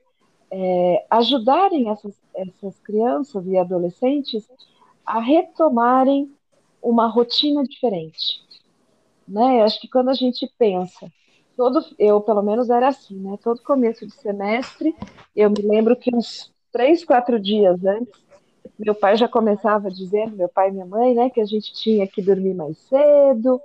é, 0.50 1.06
ajudarem 1.08 1.88
essas, 1.88 2.14
essas 2.34 2.78
crianças 2.80 3.46
e 3.46 3.56
adolescentes 3.56 4.48
a 5.06 5.20
retomarem 5.20 6.30
uma 6.82 7.06
rotina 7.06 7.62
diferente. 7.62 8.42
Né? 9.26 9.60
Eu 9.60 9.64
acho 9.64 9.80
que 9.80 9.88
quando 9.88 10.10
a 10.10 10.14
gente 10.14 10.50
pensa, 10.58 11.10
todo, 11.56 11.84
eu 11.98 12.20
pelo 12.20 12.42
menos 12.42 12.70
era 12.70 12.88
assim, 12.88 13.18
né? 13.18 13.38
Todo 13.42 13.62
começo 13.62 14.06
de 14.06 14.12
semestre, 14.14 14.94
eu 15.34 15.50
me 15.50 15.62
lembro 15.62 15.96
que 15.96 16.14
uns 16.14 16.52
três, 16.70 17.04
quatro 17.04 17.38
dias 17.38 17.84
antes, 17.84 18.22
meu 18.78 18.94
pai 18.94 19.16
já 19.16 19.28
começava 19.28 19.90
dizendo, 19.90 20.36
meu 20.36 20.48
pai 20.48 20.68
e 20.68 20.72
minha 20.72 20.86
mãe, 20.86 21.14
né, 21.14 21.30
que 21.30 21.40
a 21.40 21.44
gente 21.44 21.72
tinha 21.72 22.06
que 22.06 22.22
dormir 22.22 22.54
mais 22.54 22.78
cedo, 22.78 23.60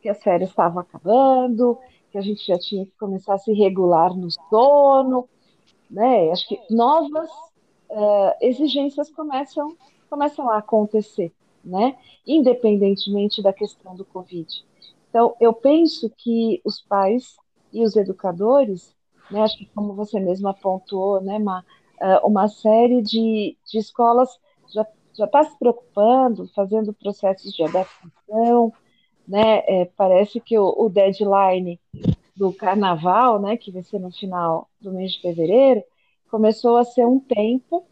que 0.00 0.08
as 0.08 0.22
férias 0.22 0.50
estavam 0.50 0.80
acabando, 0.80 1.78
que 2.10 2.18
a 2.18 2.20
gente 2.20 2.46
já 2.46 2.58
tinha 2.58 2.84
que 2.84 2.92
começar 2.98 3.34
a 3.34 3.38
se 3.38 3.52
regular 3.52 4.14
no 4.16 4.28
sono, 4.48 5.28
né? 5.90 6.30
Acho 6.30 6.48
que 6.48 6.58
novas 6.70 7.30
uh, 7.90 8.32
exigências 8.40 9.10
começam, 9.10 9.76
começam 10.08 10.48
a 10.48 10.58
acontecer, 10.58 11.32
né? 11.64 11.96
Independentemente 12.26 13.42
da 13.42 13.52
questão 13.52 13.94
do 13.94 14.04
Covid. 14.04 14.64
Então, 15.18 15.34
eu 15.40 15.52
penso 15.52 16.08
que 16.16 16.62
os 16.64 16.80
pais 16.80 17.34
e 17.72 17.82
os 17.82 17.96
educadores, 17.96 18.94
né, 19.28 19.42
acho 19.42 19.58
que 19.58 19.66
como 19.74 19.92
você 19.92 20.20
mesma 20.20 20.50
apontou, 20.50 21.20
né, 21.20 21.38
uma, 21.38 21.64
uh, 22.00 22.24
uma 22.24 22.46
série 22.46 23.02
de, 23.02 23.56
de 23.66 23.78
escolas 23.78 24.30
já 24.72 24.86
já 25.16 25.24
está 25.24 25.42
se 25.42 25.58
preocupando, 25.58 26.46
fazendo 26.54 26.92
processos 26.92 27.52
de 27.52 27.64
adaptação, 27.64 28.72
né? 29.26 29.64
É, 29.66 29.84
parece 29.96 30.38
que 30.38 30.56
o, 30.56 30.72
o 30.78 30.88
deadline 30.88 31.80
do 32.36 32.52
carnaval, 32.52 33.40
né, 33.40 33.56
que 33.56 33.72
vai 33.72 33.82
ser 33.82 33.98
no 33.98 34.12
final 34.12 34.68
do 34.80 34.92
mês 34.92 35.14
de 35.14 35.20
fevereiro, 35.20 35.82
começou 36.30 36.76
a 36.76 36.84
ser 36.84 37.04
um 37.04 37.18
tempo 37.18 37.84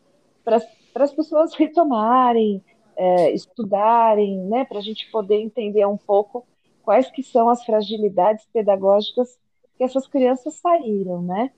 para 0.44 0.62
as 0.94 1.12
pessoas 1.12 1.52
retomarem, 1.58 2.62
é, 2.96 3.32
estudarem, 3.32 4.38
né, 4.44 4.64
para 4.64 4.78
a 4.78 4.82
gente 4.82 5.10
poder 5.10 5.40
entender 5.40 5.84
um 5.84 5.96
pouco 5.96 6.46
quais 6.86 7.10
que 7.10 7.20
são 7.20 7.48
as 7.48 7.64
fragilidades 7.64 8.46
pedagógicas 8.52 9.36
que 9.76 9.82
essas 9.82 10.06
crianças 10.06 10.54
saíram, 10.54 11.20
né? 11.20 11.50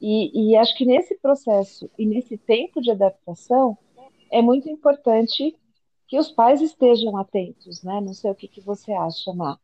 E, 0.00 0.52
e 0.52 0.56
acho 0.56 0.76
que 0.76 0.84
nesse 0.84 1.16
processo 1.16 1.90
e 1.98 2.06
nesse 2.06 2.38
tempo 2.38 2.80
de 2.80 2.92
adaptação 2.92 3.76
é 4.30 4.40
muito 4.40 4.70
importante 4.70 5.58
que 6.06 6.16
os 6.16 6.30
pais 6.30 6.60
estejam 6.60 7.16
atentos, 7.16 7.82
né? 7.82 8.00
Não 8.00 8.14
sei 8.14 8.30
o 8.30 8.34
que, 8.34 8.46
que 8.46 8.60
você 8.60 8.92
acha, 8.92 9.32
Má. 9.34 9.58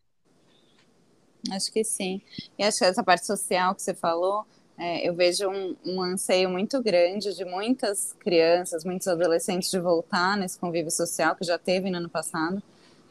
Acho 1.53 1.73
que 1.73 1.85
sim. 1.85 2.21
E 2.59 2.65
acho 2.65 2.79
que 2.79 2.85
essa 2.85 3.05
parte 3.05 3.25
social 3.25 3.77
que 3.77 3.83
você 3.83 3.95
falou, 3.95 4.45
é, 4.77 5.09
eu 5.09 5.15
vejo 5.15 5.49
um, 5.49 5.77
um, 5.85 6.03
anseio 6.03 6.51
muito 6.51 6.83
grande 6.83 7.33
de 7.37 7.45
muitas 7.45 8.13
crianças, 8.15 8.85
muitos 8.85 9.07
adolescentes 9.07 9.71
de 9.71 9.79
voltar 9.79 10.37
nesse 10.37 10.59
convívio 10.59 10.91
social 10.91 11.37
que 11.37 11.45
já 11.45 11.59
teve 11.59 11.91
no 11.91 11.99
ano 11.99 12.09
passado. 12.09 12.61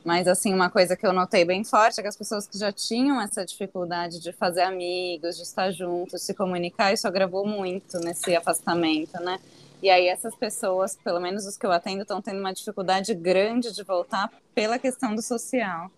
Mas, 0.04 0.28
assim, 0.28 0.54
uma 0.54 0.70
coisa 0.70 0.96
que 0.96 1.06
eu 1.06 1.14
notei 1.14 1.46
bem 1.46 1.64
forte 1.64 2.00
é 2.00 2.04
que 2.04 2.10
as 2.10 2.18
pessoas 2.18 2.48
que 2.48 2.58
já 2.58 2.72
tinham 2.72 3.22
essa 3.22 3.46
dificuldade 3.46 4.20
de 4.20 4.32
fazer 4.32 4.62
amigos, 4.62 5.38
de 5.38 5.44
estar 5.44 5.72
juntos, 5.72 6.24
se 6.24 6.34
comunicar, 6.34 6.92
isso 6.92 7.08
agravou 7.08 7.46
muito 7.46 8.00
nesse 8.00 8.36
afastamento, 8.36 9.20
né? 9.22 9.40
E 9.82 9.90
aí 9.90 10.08
essas 10.08 10.36
pessoas, 10.36 10.96
pelo 11.04 11.20
menos 11.20 11.46
os 11.46 11.58
que 11.58 11.66
eu 11.66 11.72
atendo, 11.72 12.02
estão 12.02 12.22
tendo 12.22 12.40
uma 12.40 12.54
dificuldade 12.54 13.14
grande 13.14 13.72
de 13.74 13.84
voltar 13.84 14.32
pela 14.54 14.78
questão 14.80 15.16
do 15.16 15.22
social. 15.22 15.92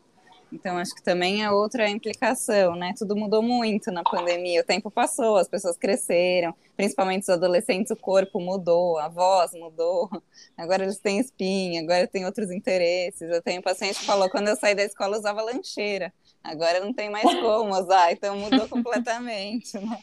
Então, 0.54 0.78
acho 0.78 0.94
que 0.94 1.02
também 1.02 1.44
é 1.44 1.50
outra 1.50 1.90
implicação, 1.90 2.76
né? 2.76 2.94
Tudo 2.96 3.16
mudou 3.16 3.42
muito 3.42 3.92
na 3.92 4.04
pandemia, 4.04 4.62
o 4.62 4.64
tempo 4.64 4.92
passou, 4.92 5.38
as 5.38 5.48
pessoas 5.48 5.76
cresceram, 5.76 6.54
principalmente 6.78 7.24
os 7.24 7.30
adolescentes, 7.30 7.92
o 7.92 7.96
corpo 7.96 8.40
mudou, 8.40 9.00
a 9.00 9.10
voz 9.10 9.52
mudou, 9.54 10.10
agora 10.56 10.84
eles 10.84 11.00
têm 11.00 11.20
espinha, 11.20 11.82
agora 11.82 12.08
têm 12.08 12.26
outros 12.26 12.52
interesses. 12.52 13.22
Eu 13.22 13.42
tenho 13.42 13.60
um 13.60 13.64
paciente 13.64 14.00
que 14.00 14.06
falou: 14.06 14.30
quando 14.30 14.48
eu 14.48 14.56
saí 14.56 14.76
da 14.76 14.84
escola, 14.84 15.16
eu 15.16 15.20
usava 15.20 15.42
lancheira, 15.42 16.14
agora 16.44 16.80
não 16.80 16.94
tem 16.94 17.10
mais 17.10 17.26
como 17.42 17.76
usar, 17.76 18.12
então 18.12 18.38
mudou 18.38 18.68
completamente, 18.70 19.78
né? 19.80 19.98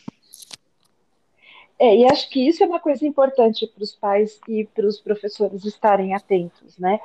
É, 1.80 1.96
e 1.96 2.04
acho 2.04 2.28
que 2.28 2.46
isso 2.46 2.62
é 2.62 2.66
uma 2.66 2.78
coisa 2.78 3.06
importante 3.06 3.66
para 3.66 3.82
os 3.82 3.92
pais 3.92 4.38
e 4.46 4.66
para 4.66 4.86
os 4.86 5.00
professores 5.00 5.64
estarem 5.64 6.14
atentos, 6.14 6.78
né? 6.78 7.00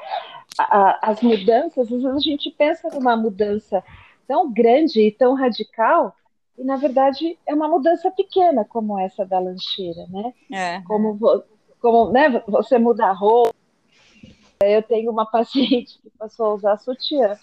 A, 0.60 1.12
as 1.12 1.22
mudanças, 1.22 1.86
às 1.86 1.90
vezes 1.90 2.06
a 2.06 2.20
gente 2.20 2.52
pensa 2.52 2.90
numa 2.90 3.16
mudança 3.16 3.82
tão 4.28 4.52
grande 4.52 5.00
e 5.00 5.12
tão 5.12 5.34
radical, 5.34 6.14
e 6.58 6.64
na 6.66 6.76
verdade 6.76 7.40
é 7.48 7.54
uma 7.56 7.70
mudança 7.70 8.12
pequena, 8.12 8.66
como 8.66 9.00
essa 9.00 9.26
da 9.26 9.40
lancheira, 9.40 10.08
né? 10.10 10.34
É. 10.52 10.82
Como, 10.82 11.18
como 11.80 12.12
né, 12.12 12.44
você 12.46 12.78
muda 12.78 13.06
a 13.06 13.14
roupa. 13.14 13.56
Eu 14.62 14.84
tenho 14.84 15.10
uma 15.10 15.26
paciente 15.26 15.98
que 16.02 16.10
passou 16.18 16.48
a 16.48 16.54
usar 16.54 16.78
sutiã, 16.80 17.38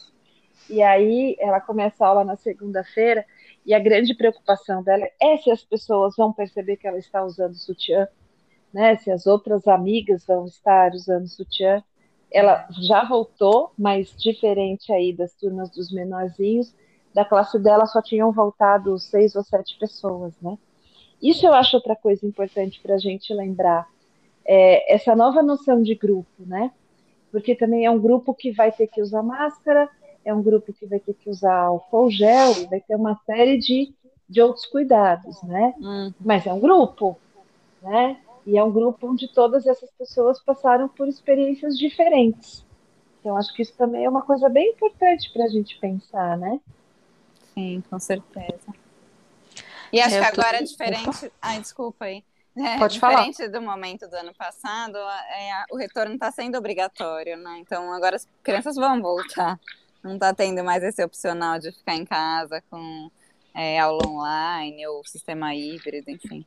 e 0.69 0.83
aí 0.83 1.35
ela 1.41 1.63
começa 1.63 2.05
a 2.05 2.09
aula 2.09 2.25
na 2.25 2.37
segunda-feira, 2.37 3.25
e 3.65 3.73
a 3.73 3.79
grande 3.79 4.15
preocupação 4.15 4.83
dela 4.83 5.07
é 5.21 5.37
se 5.37 5.51
as 5.51 5.65
pessoas 5.65 6.15
vão 6.17 6.33
perceber 6.33 6.77
que 6.77 6.87
ela 6.87 6.99
está 6.99 7.25
usando 7.25 7.55
sutiã, 7.55 8.09
né? 8.73 8.97
Se 8.97 9.11
as 9.11 9.27
outras 9.27 9.69
amigas 9.69 10.25
vão 10.27 10.47
estar 10.47 10.93
usando 10.93 11.29
sutiã. 11.29 11.83
Ela 12.31 12.67
já 12.81 13.05
voltou, 13.05 13.73
mas 13.79 14.15
diferente 14.17 14.93
aí 14.93 15.13
das 15.13 15.35
turmas 15.35 15.71
dos 15.71 15.93
menorzinhos, 15.93 16.75
da 17.15 17.25
classe 17.25 17.59
dela 17.59 17.87
só 17.87 18.01
tinham 18.01 18.33
voltado 18.33 18.99
seis 18.99 19.37
ou 19.37 19.45
sete 19.45 19.79
pessoas, 19.79 20.35
né? 20.41 20.57
Isso 21.23 21.47
eu 21.47 21.53
acho 21.53 21.77
outra 21.77 21.95
coisa 21.95 22.27
importante 22.27 22.81
para 22.81 22.95
a 22.95 22.99
gente 22.99 23.33
lembrar. 23.33 23.87
É 24.45 24.93
essa 24.93 25.15
nova 25.15 25.41
noção 25.43 25.81
de 25.81 25.95
grupo, 25.95 26.29
né? 26.39 26.73
Porque 27.31 27.55
também 27.55 27.85
é 27.85 27.91
um 27.91 28.01
grupo 28.01 28.35
que 28.35 28.51
vai 28.51 28.73
ter 28.73 28.89
que 28.89 29.01
usar 29.01 29.23
máscara, 29.23 29.89
é 30.25 30.33
um 30.33 30.43
grupo 30.43 30.73
que 30.73 30.87
vai 30.87 31.01
ter 31.01 31.15
que 31.15 31.29
usar 31.29 31.55
álcool 31.55 32.11
gel 32.11 32.53
e 32.59 32.67
vai 32.67 32.81
ter 32.81 32.95
uma 32.95 33.19
série 33.27 33.59
de, 33.59 33.93
de 34.29 34.41
outros 34.41 34.67
cuidados, 34.67 35.43
né? 35.43 35.75
Uhum. 35.79 36.15
Mas 36.21 36.47
é 36.47 36.53
um 36.53 36.61
grupo, 36.61 37.19
né? 37.81 38.19
E 38.47 38.57
é 38.57 38.65
um 38.65 38.73
grupo 38.73 39.09
onde 39.09 39.29
todas 39.29 39.67
essas 39.67 39.91
pessoas 39.93 40.41
passaram 40.43 40.89
por 40.89 41.09
experiências 41.09 41.79
diferentes. 41.79 42.65
Então, 43.21 43.37
acho 43.37 43.55
que 43.55 43.63
isso 43.63 43.75
também 43.77 44.05
é 44.05 44.09
uma 44.09 44.23
coisa 44.23 44.49
bem 44.49 44.71
importante 44.71 45.33
para 45.33 45.45
a 45.45 45.49
gente 45.49 45.79
pensar, 45.79 46.37
né? 46.37 46.61
Sim, 47.55 47.83
com 47.89 47.99
certeza. 47.99 48.75
E 49.93 50.01
acho 50.01 50.17
Eu 50.17 50.23
que 50.23 50.27
agora 50.27 50.59
tô... 50.59 50.65
é 50.65 50.67
diferente. 50.67 51.33
Ai, 51.41 51.61
desculpa 51.61 52.07
aí. 52.07 52.25
É, 52.57 52.79
Pode 52.79 52.95
diferente 52.95 53.37
falar. 53.37 53.49
do 53.49 53.63
momento 53.63 54.09
do 54.09 54.15
ano 54.15 54.35
passado, 54.35 54.97
é, 54.97 55.65
o 55.71 55.77
retorno 55.77 56.15
está 56.15 56.31
sendo 56.31 56.59
obrigatório, 56.59 57.37
né? 57.37 57.59
Então 57.61 57.93
agora 57.93 58.17
as 58.17 58.29
crianças 58.43 58.77
vão 58.77 59.01
voltar 59.01 59.59
não 60.03 60.15
está 60.15 60.35
tendo 60.35 60.63
mais 60.65 60.83
esse 60.83 61.03
opcional 61.03 61.59
de 61.59 61.73
ficar 61.73 61.95
em 61.95 62.05
casa 62.05 62.63
com 62.71 63.11
é, 63.55 63.79
aula 63.79 64.07
online 64.07 64.87
ou 64.87 65.05
sistema 65.05 65.55
híbrido, 65.55 66.11
enfim. 66.11 66.45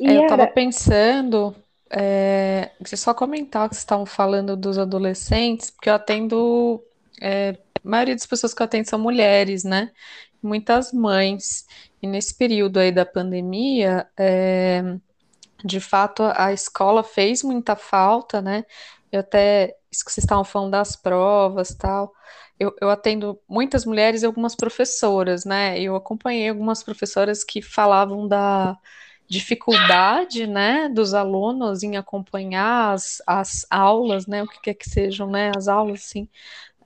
É, 0.00 0.16
eu 0.16 0.22
estava 0.22 0.46
pensando, 0.46 1.54
é, 1.90 2.70
você 2.80 2.96
só 2.96 3.14
comentar 3.14 3.68
que 3.68 3.74
vocês 3.74 3.82
estavam 3.82 4.06
falando 4.06 4.56
dos 4.56 4.78
adolescentes, 4.78 5.70
porque 5.70 5.88
eu 5.88 5.94
atendo, 5.94 6.82
é, 7.20 7.56
a 7.84 7.88
maioria 7.88 8.14
das 8.14 8.26
pessoas 8.26 8.52
que 8.52 8.60
eu 8.60 8.64
atendo 8.64 8.88
são 8.88 8.98
mulheres, 8.98 9.64
né? 9.64 9.90
Muitas 10.42 10.92
mães. 10.92 11.66
E 12.02 12.06
nesse 12.06 12.36
período 12.36 12.78
aí 12.78 12.92
da 12.92 13.06
pandemia, 13.06 14.06
é, 14.18 14.82
de 15.64 15.80
fato, 15.80 16.22
a 16.36 16.52
escola 16.52 17.02
fez 17.02 17.42
muita 17.42 17.76
falta, 17.76 18.42
né? 18.42 18.64
Eu 19.10 19.20
até, 19.20 19.76
isso 19.94 20.04
que 20.04 20.12
vocês 20.12 20.24
estavam 20.24 20.44
falando 20.44 20.72
das 20.72 20.96
provas 20.96 21.74
tal, 21.74 22.12
eu, 22.58 22.74
eu 22.80 22.90
atendo 22.90 23.38
muitas 23.48 23.84
mulheres 23.84 24.22
e 24.22 24.26
algumas 24.26 24.54
professoras, 24.54 25.44
né? 25.44 25.80
Eu 25.80 25.96
acompanhei 25.96 26.48
algumas 26.48 26.82
professoras 26.82 27.42
que 27.44 27.60
falavam 27.62 28.28
da 28.28 28.78
dificuldade, 29.28 30.46
né, 30.46 30.88
dos 30.88 31.14
alunos 31.14 31.82
em 31.82 31.96
acompanhar 31.96 32.92
as, 32.92 33.22
as 33.26 33.66
aulas, 33.70 34.26
né, 34.26 34.42
o 34.42 34.46
que 34.46 34.60
quer 34.60 34.74
que 34.74 34.88
sejam, 34.88 35.30
né, 35.30 35.50
as 35.56 35.66
aulas, 35.66 36.00
assim, 36.02 36.28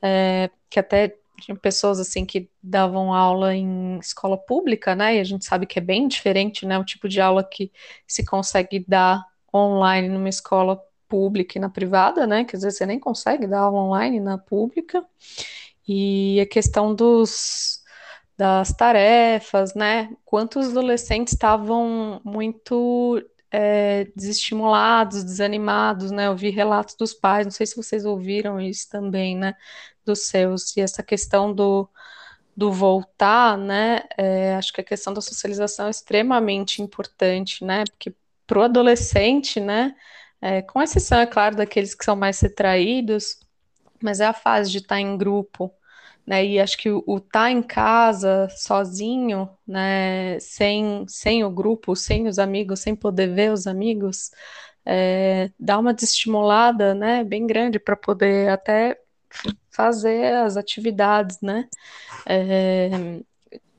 é, 0.03 0.51
que 0.71 0.79
até 0.79 1.17
tinha 1.41 1.57
pessoas, 1.57 1.99
assim, 2.01 2.25
que 2.25 2.49
davam 2.63 3.13
aula 3.13 3.55
em 3.55 3.99
escola 3.99 4.37
pública, 4.39 4.95
né, 4.95 5.17
e 5.17 5.21
a 5.21 5.25
gente 5.25 5.45
sabe 5.45 5.67
que 5.67 5.79
é 5.79 5.83
bem 5.83 6.07
diferente, 6.09 6.65
né, 6.67 6.79
o 6.79 6.85
tipo 6.85 7.09
de 7.09 7.21
aula 7.21 7.43
que 7.45 7.73
se 8.07 8.25
consegue 8.25 8.85
dar 8.87 9.25
online 9.53 10.09
numa 10.09 10.29
escola 10.29 10.81
pública 11.09 11.59
e 11.59 11.61
na 11.61 11.69
privada, 11.71 12.27
né, 12.27 12.45
que 12.45 12.57
às 12.57 12.63
vezes 12.63 12.79
você 12.79 12.87
nem 12.87 13.01
consegue 13.01 13.47
dar 13.47 13.61
aula 13.61 13.81
online 13.81 14.21
na 14.21 14.39
pública, 14.39 15.05
e 15.87 16.41
a 16.41 16.47
questão 16.47 16.95
dos 16.95 17.79
das 18.39 18.73
tarefas, 18.73 19.75
né? 19.75 20.11
Quantos 20.25 20.69
adolescentes 20.69 21.33
estavam 21.35 22.21
muito 22.25 23.21
é, 23.51 24.05
desestimulados, 24.15 25.25
desanimados, 25.25 26.13
né? 26.13 26.29
Eu 26.29 26.37
vi 26.37 26.51
relatos 26.51 26.95
dos 26.95 27.13
pais, 27.13 27.47
não 27.47 27.51
sei 27.51 27.67
se 27.67 27.77
vocês 27.77 28.05
ouviram 28.05 28.61
isso 28.61 28.89
também, 28.89 29.37
né? 29.37 29.55
Dos 30.05 30.21
seus, 30.29 30.77
e 30.77 30.81
essa 30.81 31.03
questão 31.03 31.53
do, 31.53 31.89
do 32.57 32.71
voltar, 32.73 33.59
né? 33.59 34.03
É, 34.17 34.55
acho 34.55 34.73
que 34.73 34.81
a 34.81 34.85
questão 34.85 35.13
da 35.13 35.21
socialização 35.21 35.89
é 35.89 35.91
extremamente 35.91 36.81
importante, 36.81 37.65
né? 37.65 37.85
Porque 37.91 38.15
para 38.47 38.61
o 38.61 38.63
adolescente, 38.63 39.59
né? 39.61 39.97
É, 40.41 40.63
com 40.63 40.81
exceção, 40.81 41.19
é 41.21 41.27
claro, 41.27 41.57
daqueles 41.57 41.95
que 41.95 42.05
são 42.05 42.15
mais 42.15 42.41
retraídos, 42.41 43.39
mas 44.03 44.21
é 44.21 44.27
a 44.27 44.33
fase 44.33 44.71
de 44.71 44.79
estar 44.79 45.01
em 45.01 45.17
grupo, 45.17 45.73
né? 46.27 46.45
E 46.45 46.61
acho 46.61 46.77
que 46.79 46.91
o 46.91 47.03
estar 47.17 47.31
tá 47.31 47.51
em 47.51 47.63
casa 47.63 48.49
sozinho, 48.51 49.49
né, 49.67 50.39
sem, 50.41 51.05
sem 51.09 51.45
o 51.45 51.51
grupo, 51.51 51.97
sem 51.97 52.29
os 52.29 52.39
amigos, 52.39 52.81
sem 52.81 52.95
poder 52.95 53.29
ver 53.35 53.53
os 53.53 53.67
amigos, 53.67 54.31
é, 54.85 55.51
dá 55.59 55.79
uma 55.79 55.95
desestimulada, 55.95 56.95
né, 56.95 57.25
bem 57.25 57.47
grande 57.47 57.79
para 57.79 57.97
poder 57.97 58.51
até 58.51 58.99
fazer 59.71 60.35
as 60.35 60.57
atividades, 60.57 61.41
né? 61.43 61.69
É, 62.27 62.91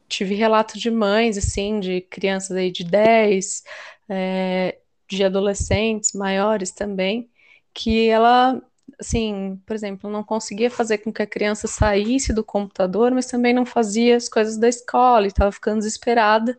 tive 0.07 0.35
relato 0.35 0.77
de 0.77 0.89
mães, 0.91 1.37
assim, 1.37 1.79
de 1.79 2.01
crianças 2.01 2.57
aí 2.57 2.71
de 2.71 2.83
10, 2.83 3.63
é, 4.09 4.79
de 5.09 5.23
adolescentes 5.23 6.13
maiores 6.13 6.71
também, 6.71 7.29
que 7.73 8.07
ela 8.09 8.61
assim, 8.99 9.61
por 9.65 9.73
exemplo, 9.75 10.09
não 10.09 10.23
conseguia 10.23 10.69
fazer 10.69 10.97
com 10.99 11.13
que 11.13 11.21
a 11.21 11.27
criança 11.27 11.67
saísse 11.67 12.33
do 12.33 12.43
computador, 12.43 13.11
mas 13.11 13.27
também 13.27 13.53
não 13.53 13.65
fazia 13.65 14.17
as 14.17 14.27
coisas 14.27 14.57
da 14.57 14.67
escola 14.67 15.25
e 15.25 15.29
estava 15.29 15.51
ficando 15.51 15.79
desesperada 15.79 16.57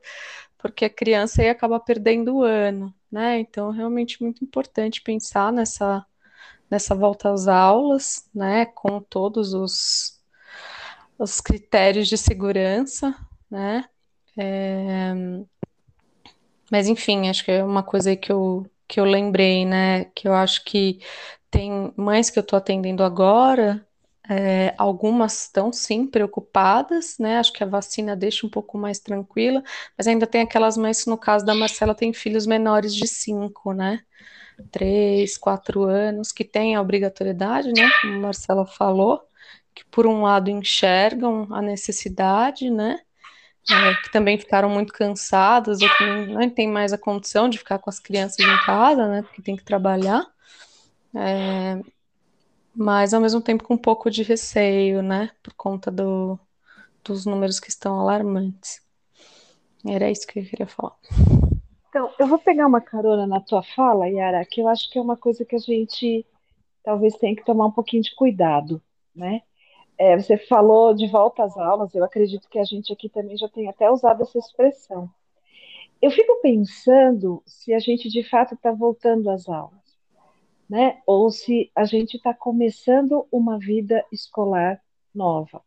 porque 0.59 0.85
a 0.85 0.90
criança 0.90 1.42
ia 1.42 1.52
acabar 1.52 1.80
perdendo 1.80 2.37
o 2.37 2.42
ano, 2.42 2.95
né? 3.11 3.40
Então, 3.40 3.71
realmente 3.71 4.23
muito 4.23 4.45
importante 4.45 5.02
pensar 5.02 5.52
nessa 5.52 6.04
nessa 6.71 6.95
volta 6.95 7.32
às 7.32 7.49
aulas, 7.49 8.28
né, 8.34 8.67
com 8.67 9.00
todos 9.00 9.54
os 9.54 10.21
os 11.19 11.41
critérios 11.41 12.08
de 12.08 12.17
segurança, 12.17 13.15
né? 13.50 13.84
É... 14.39 15.13
Mas 16.71 16.89
enfim, 16.89 17.28
acho 17.28 17.45
que 17.45 17.50
é 17.52 17.65
uma 17.65 17.83
coisa 17.83 18.17
que 18.17 18.33
eu 18.33 18.67
que 18.89 18.99
eu 19.00 19.04
lembrei, 19.04 19.65
né? 19.65 20.06
Que 20.06 20.26
eu 20.28 20.35
acho 20.35 20.65
que 20.65 21.00
tem 21.50 21.93
mães 21.97 22.28
que 22.30 22.39
eu 22.39 22.43
estou 22.43 22.56
atendendo 22.56 23.04
agora, 23.04 23.87
é, 24.28 24.75
algumas 24.78 25.43
estão 25.43 25.73
sim 25.73 26.06
preocupadas, 26.06 27.17
né? 27.19 27.39
Acho 27.39 27.52
que 27.52 27.63
a 27.65 27.67
vacina 27.67 28.17
deixa 28.17 28.47
um 28.47 28.50
pouco 28.50 28.78
mais 28.78 28.99
tranquila, 29.00 29.63
mas 29.97 30.06
ainda 30.06 30.26
tem 30.26 30.43
aquelas 30.43 30.76
mães 30.76 31.06
no 31.06 31.19
caso 31.19 31.45
da 31.45 31.54
Marcela, 31.54 31.95
tem 31.95 32.13
filhos 32.13 32.47
menores 32.47 32.95
de 32.95 33.06
5, 33.09 33.73
né? 33.73 34.02
3, 34.71 35.39
4 35.39 35.85
anos, 35.85 36.33
que 36.33 36.45
têm 36.45 36.76
a 36.76 36.80
obrigatoriedade, 36.83 37.73
né? 37.73 37.91
Como 38.00 38.15
a 38.15 38.19
Marcela 38.19 38.67
falou, 38.67 39.23
que 39.75 39.85
por 39.87 40.06
um 40.06 40.23
lado 40.23 40.50
enxergam 40.50 41.49
a 41.52 41.63
necessidade, 41.63 42.71
né? 42.71 43.00
É, 43.68 43.94
que 44.02 44.10
também 44.10 44.38
ficaram 44.38 44.68
muito 44.68 44.92
cansadas 44.92 45.80
ou 45.80 45.88
que 45.88 46.04
não, 46.04 46.26
não 46.26 46.50
tem 46.50 46.68
mais 46.68 46.92
a 46.92 46.99
condição 46.99 47.49
de 47.49 47.58
ficar 47.58 47.78
com 47.78 47.90
as 47.90 47.99
crianças 47.99 48.38
em 48.38 48.64
casa, 48.64 49.06
né? 49.06 49.23
Porque 49.23 49.42
tem 49.42 49.56
que 49.56 49.64
trabalhar. 49.64 50.26
É, 51.14 51.80
mas 52.75 53.12
ao 53.12 53.20
mesmo 53.20 53.40
tempo 53.40 53.64
com 53.64 53.75
um 53.75 53.78
pouco 53.78 54.10
de 54.10 54.23
receio, 54.23 55.02
né? 55.02 55.30
Por 55.42 55.52
conta 55.54 55.90
do, 55.90 56.38
dos 57.04 57.26
números 57.26 57.60
que 57.60 57.68
estão 57.68 58.00
alarmantes. 58.00 58.80
Era 59.86 60.10
isso 60.10 60.26
que 60.26 60.38
eu 60.38 60.44
queria 60.44 60.66
falar. 60.66 60.96
Então, 61.88 62.10
eu 62.18 62.26
vou 62.26 62.38
pegar 62.38 62.66
uma 62.66 62.80
carona 62.80 63.26
na 63.26 63.40
tua 63.40 63.62
fala, 63.62 64.08
Yara, 64.08 64.44
que 64.44 64.60
eu 64.60 64.68
acho 64.68 64.88
que 64.90 64.99
é 64.99 65.02
uma 65.02 65.16
coisa 65.16 65.44
que 65.44 65.56
a 65.56 65.58
gente 65.58 66.25
talvez 66.84 67.14
tenha 67.16 67.34
que 67.34 67.44
tomar 67.44 67.66
um 67.66 67.73
pouquinho 67.73 68.02
de 68.02 68.14
cuidado, 68.14 68.80
né? 69.14 69.42
É, 70.00 70.17
você 70.17 70.39
falou 70.39 70.95
de 70.95 71.06
volta 71.06 71.45
às 71.45 71.56
aulas, 71.56 71.95
eu 71.95 72.02
acredito 72.02 72.49
que 72.49 72.58
a 72.58 72.65
gente 72.65 72.93
aqui 72.93 73.08
também 73.08 73.36
já 73.36 73.49
tem 73.49 73.69
até 73.69 73.91
usado 73.91 74.23
essa 74.23 74.39
expressão. 74.39 75.10
Eu 76.00 76.10
fico 76.10 76.41
pensando 76.41 77.43
se 77.45 77.75
a 77.75 77.78
gente 77.78 78.08
de 78.08 78.23
fato 78.23 78.54
está 78.54 78.73
voltando 78.73 79.28
às 79.28 79.49
aulas 79.49 79.80
né? 80.71 81.02
Ou 81.04 81.32
se 81.32 81.69
a 81.75 81.84
gente 81.84 82.17
está 82.17 82.32
começando 82.32 83.26
uma 83.32 83.58
vida 83.58 84.04
escolar 84.13 84.80
nova. 85.13 85.60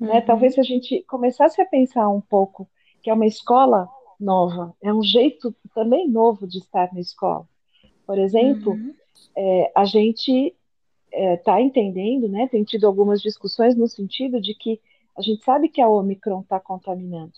Né? 0.00 0.08
Uhum. 0.08 0.14
Né? 0.14 0.20
Talvez 0.22 0.58
a 0.58 0.62
gente 0.62 1.04
começasse 1.04 1.62
a 1.62 1.64
pensar 1.64 2.08
um 2.08 2.20
pouco 2.20 2.68
que 3.00 3.08
é 3.08 3.14
uma 3.14 3.26
escola 3.26 3.88
nova, 4.18 4.74
é 4.82 4.92
um 4.92 5.02
jeito 5.02 5.54
também 5.72 6.08
novo 6.08 6.48
de 6.48 6.58
estar 6.58 6.92
na 6.92 7.00
escola. 7.00 7.46
Por 8.04 8.18
exemplo, 8.18 8.72
uhum. 8.72 8.92
é, 9.36 9.72
a 9.72 9.84
gente 9.84 10.52
está 11.12 11.60
é, 11.60 11.62
entendendo, 11.62 12.28
né? 12.28 12.48
Tem 12.48 12.64
tido 12.64 12.86
algumas 12.86 13.20
discussões 13.20 13.76
no 13.76 13.86
sentido 13.88 14.40
de 14.40 14.54
que 14.54 14.80
a 15.16 15.22
gente 15.22 15.44
sabe 15.44 15.68
que 15.68 15.80
a 15.80 15.88
Omicron 15.88 16.40
está 16.40 16.58
contaminando, 16.58 17.32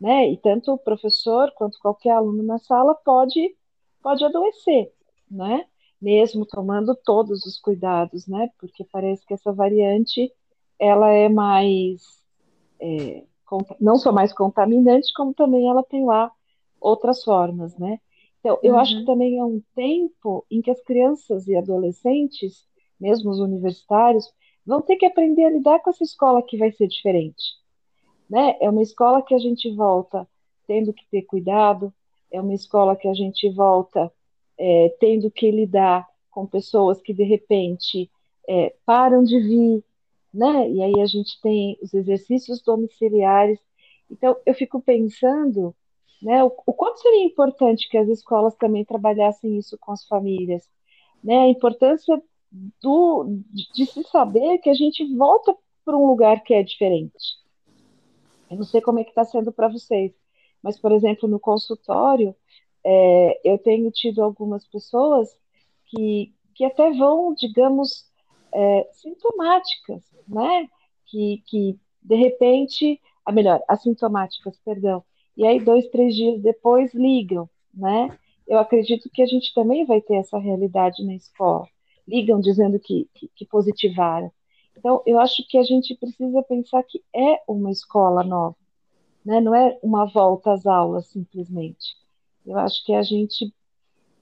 né? 0.00 0.30
E 0.30 0.36
tanto 0.36 0.72
o 0.72 0.78
professor 0.78 1.52
quanto 1.52 1.78
qualquer 1.78 2.10
aluno 2.10 2.42
na 2.42 2.58
sala 2.58 2.94
pode 2.94 3.54
pode 4.02 4.24
adoecer, 4.24 4.92
né? 5.30 5.66
mesmo 6.00 6.46
tomando 6.46 6.94
todos 6.94 7.44
os 7.44 7.58
cuidados, 7.58 8.26
né? 8.26 8.50
Porque 8.58 8.84
parece 8.84 9.24
que 9.26 9.34
essa 9.34 9.52
variante 9.52 10.32
ela 10.78 11.10
é 11.10 11.28
mais 11.28 12.22
é, 12.80 13.24
não 13.80 13.96
só 13.96 14.12
mais 14.12 14.32
contaminante, 14.32 15.12
como 15.14 15.32
também 15.32 15.68
ela 15.68 15.82
tem 15.82 16.04
lá 16.04 16.30
outras 16.80 17.24
formas, 17.24 17.76
né? 17.78 17.98
Então, 18.40 18.58
eu 18.62 18.74
uhum. 18.74 18.78
acho 18.78 18.98
que 18.98 19.04
também 19.04 19.38
é 19.38 19.44
um 19.44 19.60
tempo 19.74 20.46
em 20.50 20.60
que 20.60 20.70
as 20.70 20.80
crianças 20.82 21.48
e 21.48 21.56
adolescentes, 21.56 22.66
mesmo 23.00 23.30
os 23.30 23.38
universitários, 23.38 24.32
vão 24.64 24.82
ter 24.82 24.96
que 24.96 25.06
aprender 25.06 25.44
a 25.44 25.50
lidar 25.50 25.80
com 25.80 25.90
essa 25.90 26.02
escola 26.02 26.42
que 26.42 26.56
vai 26.56 26.72
ser 26.72 26.88
diferente, 26.88 27.54
né? 28.28 28.56
É 28.60 28.68
uma 28.68 28.82
escola 28.82 29.22
que 29.22 29.34
a 29.34 29.38
gente 29.38 29.70
volta 29.74 30.28
tendo 30.66 30.92
que 30.92 31.06
ter 31.10 31.22
cuidado, 31.22 31.92
é 32.30 32.40
uma 32.40 32.54
escola 32.54 32.96
que 32.96 33.06
a 33.06 33.14
gente 33.14 33.48
volta 33.50 34.12
é, 34.58 34.88
tendo 34.98 35.30
que 35.30 35.50
lidar 35.50 36.06
com 36.30 36.46
pessoas 36.46 37.00
que 37.00 37.14
de 37.14 37.22
repente 37.22 38.10
é, 38.48 38.74
param 38.84 39.22
de 39.22 39.38
vir, 39.38 39.84
né? 40.32 40.68
E 40.70 40.82
aí 40.82 41.00
a 41.00 41.06
gente 41.06 41.40
tem 41.40 41.78
os 41.80 41.94
exercícios 41.94 42.60
domiciliares. 42.62 43.58
Então 44.10 44.36
eu 44.44 44.54
fico 44.54 44.80
pensando, 44.80 45.74
né? 46.22 46.42
O, 46.44 46.52
o 46.66 46.72
quanto 46.72 47.00
seria 47.00 47.24
importante 47.24 47.88
que 47.88 47.96
as 47.96 48.08
escolas 48.08 48.54
também 48.56 48.84
trabalhassem 48.84 49.56
isso 49.56 49.78
com 49.78 49.92
as 49.92 50.04
famílias, 50.06 50.68
né? 51.22 51.38
A 51.38 51.48
importância 51.48 52.20
do, 52.50 53.40
de, 53.74 53.86
se 53.86 54.02
saber 54.04 54.58
que 54.58 54.70
a 54.70 54.74
gente 54.74 55.04
volta 55.16 55.54
para 55.84 55.96
um 55.96 56.06
lugar 56.06 56.42
que 56.42 56.54
é 56.54 56.62
diferente. 56.62 57.36
Eu 58.50 58.58
não 58.58 58.64
sei 58.64 58.80
como 58.80 58.98
é 58.98 59.04
que 59.04 59.10
está 59.10 59.24
sendo 59.24 59.52
para 59.52 59.68
vocês, 59.68 60.12
mas 60.62 60.78
por 60.78 60.92
exemplo 60.92 61.28
no 61.28 61.40
consultório 61.40 62.34
é, 62.84 63.40
eu 63.44 63.58
tenho 63.58 63.90
tido 63.90 64.22
algumas 64.22 64.64
pessoas 64.66 65.28
que, 65.86 66.32
que 66.54 66.64
até 66.64 66.92
vão, 66.92 67.34
digamos, 67.34 68.06
é, 68.52 68.88
sintomáticas, 68.92 70.04
né? 70.26 70.68
Que, 71.06 71.42
que 71.46 71.78
de 72.00 72.14
repente, 72.14 73.00
a 73.24 73.32
melhor, 73.32 73.60
assintomáticas, 73.68 74.58
perdão, 74.64 75.04
e 75.36 75.44
aí 75.44 75.60
dois, 75.60 75.88
três 75.88 76.14
dias 76.14 76.40
depois 76.40 76.94
ligam, 76.94 77.50
né? 77.74 78.16
Eu 78.46 78.58
acredito 78.58 79.10
que 79.12 79.22
a 79.22 79.26
gente 79.26 79.52
também 79.52 79.84
vai 79.84 80.00
ter 80.00 80.14
essa 80.14 80.38
realidade 80.38 81.04
na 81.04 81.14
escola. 81.14 81.66
Ligam 82.06 82.40
dizendo 82.40 82.78
que, 82.78 83.08
que, 83.14 83.28
que 83.34 83.44
positivaram. 83.46 84.30
Então, 84.76 85.02
eu 85.06 85.18
acho 85.18 85.46
que 85.48 85.56
a 85.58 85.62
gente 85.62 85.94
precisa 85.96 86.42
pensar 86.42 86.82
que 86.82 87.02
é 87.14 87.42
uma 87.48 87.70
escola 87.70 88.22
nova, 88.22 88.56
né? 89.24 89.40
não 89.40 89.54
é 89.54 89.78
uma 89.82 90.04
volta 90.04 90.52
às 90.52 90.66
aulas 90.66 91.06
simplesmente. 91.06 91.96
Eu 92.44 92.58
acho 92.58 92.84
que 92.84 92.92
é 92.92 92.98
a 92.98 93.02
gente 93.02 93.52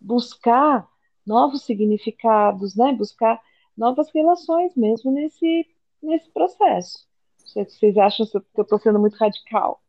buscar 0.01 0.89
novos 1.27 1.63
significados, 1.63 2.77
né? 2.77 2.93
buscar 2.93 3.41
novas 3.77 4.11
relações 4.15 4.75
mesmo 4.77 5.11
nesse, 5.11 5.67
nesse 6.03 6.31
processo. 6.31 7.07
Vocês 7.37 7.97
acham 7.97 8.27
que 8.27 8.37
eu 8.37 8.63
estou 8.63 8.79
sendo 8.79 8.99
muito 8.99 9.17
radical? 9.17 9.83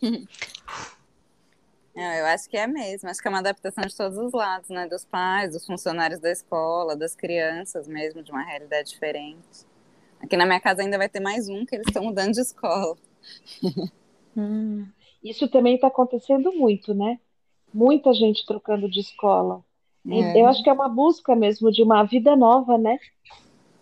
Não, 1.94 2.12
eu 2.12 2.26
acho 2.26 2.48
que 2.48 2.56
é 2.56 2.66
mesmo. 2.66 3.08
Acho 3.08 3.20
que 3.20 3.28
é 3.28 3.30
uma 3.30 3.38
adaptação 3.38 3.84
de 3.84 3.96
todos 3.96 4.18
os 4.18 4.32
lados, 4.32 4.68
né? 4.68 4.86
Dos 4.88 5.04
pais, 5.04 5.52
dos 5.52 5.64
funcionários 5.64 6.20
da 6.20 6.30
escola, 6.30 6.96
das 6.96 7.14
crianças 7.14 7.86
mesmo, 7.86 8.22
de 8.22 8.32
uma 8.32 8.42
realidade 8.42 8.90
diferente. 8.90 9.64
Aqui 10.20 10.36
na 10.36 10.46
minha 10.46 10.60
casa 10.60 10.82
ainda 10.82 10.98
vai 10.98 11.08
ter 11.08 11.20
mais 11.20 11.48
um 11.48 11.64
que 11.64 11.74
eles 11.76 11.86
estão 11.86 12.04
mudando 12.04 12.32
de 12.32 12.40
escola. 12.40 12.96
Hum. 14.36 14.88
Isso 15.22 15.48
também 15.48 15.76
está 15.76 15.86
acontecendo 15.86 16.52
muito, 16.52 16.92
né? 16.92 17.20
Muita 17.72 18.12
gente 18.12 18.44
trocando 18.44 18.90
de 18.90 18.98
escola. 18.98 19.64
É. 20.06 20.40
Eu 20.40 20.46
acho 20.46 20.62
que 20.62 20.68
é 20.68 20.72
uma 20.72 20.88
busca 20.88 21.36
mesmo 21.36 21.70
de 21.70 21.84
uma 21.84 22.02
vida 22.02 22.34
nova, 22.36 22.76
né? 22.76 22.98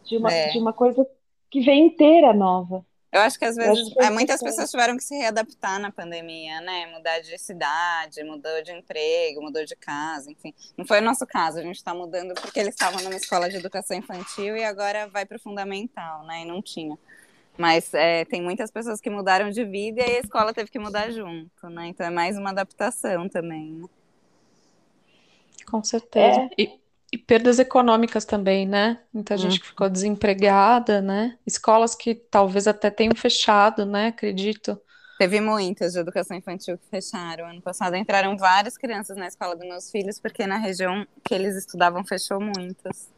De 0.04 0.18
uma, 0.18 0.30
é. 0.30 0.50
de 0.50 0.58
uma 0.58 0.74
coisa 0.74 1.06
que 1.50 1.62
vem 1.62 1.86
inteira 1.86 2.32
nova. 2.32 2.84
Eu 3.12 3.20
acho 3.20 3.38
que 3.38 3.44
às 3.44 3.56
vezes 3.56 3.92
que 3.92 4.02
é 4.02 4.08
muitas 4.08 4.42
pessoas 4.42 4.70
tiveram 4.70 4.96
que 4.96 5.04
se 5.04 5.14
readaptar 5.14 5.78
na 5.78 5.92
pandemia, 5.92 6.62
né? 6.62 6.86
Mudar 6.86 7.20
de 7.20 7.36
cidade, 7.36 8.24
mudou 8.24 8.62
de 8.62 8.72
emprego, 8.72 9.42
mudou 9.42 9.62
de 9.66 9.76
casa, 9.76 10.30
enfim. 10.32 10.54
Não 10.78 10.86
foi 10.86 11.00
o 11.00 11.02
nosso 11.02 11.26
caso, 11.26 11.58
a 11.58 11.62
gente 11.62 11.76
está 11.76 11.92
mudando 11.92 12.32
porque 12.40 12.58
eles 12.58 12.74
estavam 12.74 13.02
numa 13.02 13.14
escola 13.14 13.50
de 13.50 13.56
educação 13.56 13.94
infantil 13.94 14.56
e 14.56 14.64
agora 14.64 15.08
vai 15.08 15.26
para 15.26 15.36
o 15.36 15.40
fundamental, 15.40 16.24
né? 16.24 16.40
E 16.40 16.44
não 16.46 16.62
tinha. 16.62 16.98
Mas 17.58 17.92
é, 17.92 18.24
tem 18.24 18.40
muitas 18.40 18.70
pessoas 18.70 18.98
que 18.98 19.10
mudaram 19.10 19.50
de 19.50 19.62
vida 19.62 20.00
e 20.00 20.16
a 20.16 20.20
escola 20.20 20.54
teve 20.54 20.70
que 20.70 20.78
mudar 20.78 21.10
junto, 21.10 21.68
né? 21.68 21.88
Então 21.88 22.06
é 22.06 22.10
mais 22.10 22.38
uma 22.38 22.48
adaptação 22.48 23.28
também. 23.28 23.72
Né? 23.72 23.88
Com 25.70 25.84
certeza. 25.84 26.40
É. 26.40 26.50
E, 26.56 26.81
e, 27.12 27.18
perdas 27.18 27.58
econômicas 27.58 28.24
também, 28.24 28.66
né? 28.66 28.98
Muita 29.12 29.36
gente 29.36 29.60
que 29.60 29.66
ficou 29.66 29.88
desempregada, 29.90 31.02
né? 31.02 31.36
Escolas 31.46 31.94
que 31.94 32.14
talvez 32.14 32.66
até 32.66 32.90
tenham 32.90 33.14
fechado, 33.14 33.84
né? 33.84 34.08
Acredito. 34.08 34.80
Teve 35.18 35.40
muitas 35.40 35.92
de 35.92 35.98
educação 35.98 36.36
infantil 36.36 36.78
que 36.78 36.86
fecharam. 36.88 37.46
Ano 37.46 37.60
passado 37.60 37.94
entraram 37.96 38.36
várias 38.36 38.78
crianças 38.78 39.16
na 39.16 39.28
escola 39.28 39.54
dos 39.54 39.68
meus 39.68 39.90
filhos, 39.90 40.18
porque 40.18 40.46
na 40.46 40.56
região 40.56 41.06
que 41.22 41.34
eles 41.34 41.54
estudavam 41.54 42.02
fechou 42.02 42.40
muitas. 42.40 43.10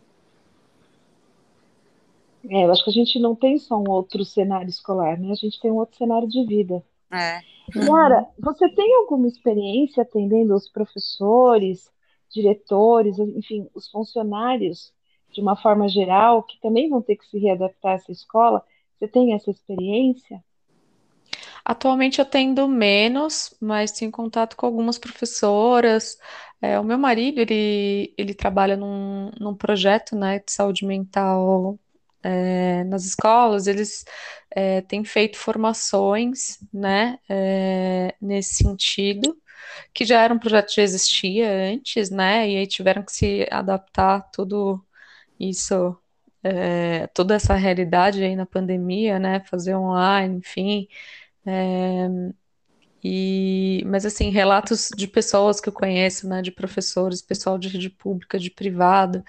É, 2.51 2.65
eu 2.65 2.73
acho 2.73 2.85
que 2.85 2.91
a 2.91 2.93
gente 2.93 3.19
não 3.19 3.35
tem 3.35 3.59
só 3.59 3.79
um 3.79 3.89
outro 3.89 4.25
cenário 4.25 4.69
escolar, 4.69 5.19
né? 5.19 5.31
A 5.31 5.37
gente 5.37 5.59
tem 5.61 5.71
um 5.71 5.77
outro 5.77 5.97
cenário 5.97 6.29
de 6.29 6.45
vida. 6.45 6.85
É. 7.11 7.41
Yara, 7.75 8.27
você 8.39 8.69
tem 8.69 8.95
alguma 8.97 9.27
experiência 9.27 10.03
atendendo 10.03 10.55
os 10.55 10.69
professores, 10.69 11.91
diretores, 12.35 13.19
enfim, 13.19 13.69
os 13.75 13.89
funcionários 13.89 14.93
de 15.33 15.41
uma 15.41 15.57
forma 15.57 15.89
geral, 15.89 16.43
que 16.43 16.61
também 16.61 16.89
vão 16.89 17.01
ter 17.01 17.17
que 17.17 17.27
se 17.27 17.39
readaptar 17.39 17.93
a 17.93 17.95
essa 17.95 18.13
escola? 18.13 18.63
Você 18.99 19.09
tem 19.09 19.33
essa 19.35 19.51
experiência? 19.51 20.43
Atualmente 21.65 22.19
eu 22.19 22.27
tendo 22.27 22.69
menos, 22.69 23.55
mas 23.61 23.91
tenho 23.91 24.11
contato 24.11 24.57
com 24.57 24.67
algumas 24.67 24.99
professoras. 24.99 26.19
É, 26.61 26.79
o 26.79 26.85
meu 26.85 26.99
marido, 26.99 27.41
ele, 27.41 28.13
ele 28.19 28.35
trabalha 28.35 28.77
num, 28.77 29.31
num 29.41 29.55
projeto 29.55 30.15
né, 30.15 30.41
de 30.41 30.53
saúde 30.53 30.85
mental 30.85 31.79
é, 32.23 32.85
nas 32.85 33.05
escolas, 33.05 33.67
eles 33.67 34.05
é, 34.51 34.81
têm 34.81 35.05
feito 35.05 35.37
formações, 35.37 36.59
né, 36.73 37.19
é, 37.29 38.15
nesse 38.21 38.55
sentido, 38.65 39.37
que 39.93 40.05
já 40.05 40.23
era 40.23 40.35
um 40.35 40.39
projeto 40.39 40.69
que 40.69 40.77
já 40.77 40.83
existia 40.83 41.51
antes, 41.73 42.11
né, 42.11 42.49
e 42.51 42.57
aí 42.59 42.67
tiveram 42.67 43.03
que 43.03 43.13
se 43.13 43.47
adaptar 43.51 44.23
tudo 44.33 44.85
isso, 45.39 45.97
é, 46.43 47.07
toda 47.09 47.35
essa 47.35 47.55
realidade 47.55 48.23
aí 48.23 48.37
na 48.37 48.47
pandemia, 48.47 49.19
né, 49.19 49.41
fazer 49.41 49.75
online, 49.77 50.39
enfim, 50.39 50.89
é, 51.47 52.09
e, 53.07 53.83
mas 53.87 54.07
assim, 54.07 54.31
relatos 54.31 54.89
de 54.97 55.07
pessoas 55.07 55.61
que 55.61 55.69
eu 55.69 55.73
conheço, 55.73 56.27
né, 56.27 56.41
de 56.41 56.51
professores, 56.51 57.21
pessoal 57.21 57.59
de 57.59 57.69
rede 57.69 57.91
pública, 57.91 58.39
de 58.39 58.51
privada, 58.51 59.23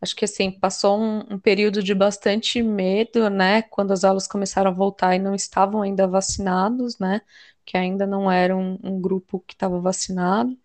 acho 0.00 0.14
que 0.14 0.26
assim, 0.26 0.50
passou 0.50 1.00
um, 1.00 1.20
um, 1.34 1.38
período 1.38 1.82
de 1.82 1.94
bastante 1.94 2.62
medo, 2.62 3.30
né, 3.30 3.62
quando 3.62 3.92
as 3.92 4.04
aulas 4.04 4.26
começaram 4.28 4.70
a 4.70 4.74
voltar 4.74 5.16
e 5.16 5.18
não 5.18 5.34
estavam 5.34 5.82
ainda 5.82 6.06
vacinados, 6.06 6.98
né, 6.98 7.22
que 7.64 7.76
ainda 7.76 8.06
não 8.06 8.30
era 8.30 8.56
um, 8.56 8.78
um 8.82 9.00
grupo 9.00 9.42
que 9.46 9.54
estava 9.54 9.80
vacinado. 9.80 10.56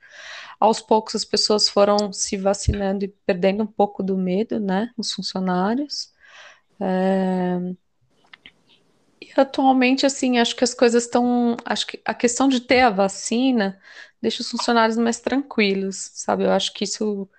Aos 0.60 0.82
poucos 0.82 1.16
as 1.16 1.26
pessoas 1.26 1.70
foram 1.70 2.12
se 2.12 2.38
vacinando 2.38 3.06
e 3.06 3.08
perdendo 3.08 3.64
um 3.64 3.68
pouco 3.68 4.04
do 4.04 4.18
medo, 4.18 4.60
né, 4.60 4.92
os 4.98 5.14
funcionários. 5.14 6.14
É... 6.80 7.58
E 9.22 9.32
atualmente, 9.40 10.06
assim, 10.06 10.40
acho 10.40 10.56
que 10.56 10.64
as 10.64 10.74
coisas 10.74 11.04
estão. 11.04 11.58
Acho 11.66 11.88
que 11.88 12.02
a 12.06 12.14
questão 12.14 12.48
de 12.48 12.62
ter 12.62 12.82
a 12.82 12.90
vacina 12.90 13.80
deixa 14.22 14.42
os 14.42 14.50
funcionários 14.50 14.98
mais 14.98 15.20
tranquilos, 15.20 16.12
sabe? 16.14 16.46
Eu 16.46 16.52
acho 16.52 16.74
que 16.74 16.84
isso 16.86 17.30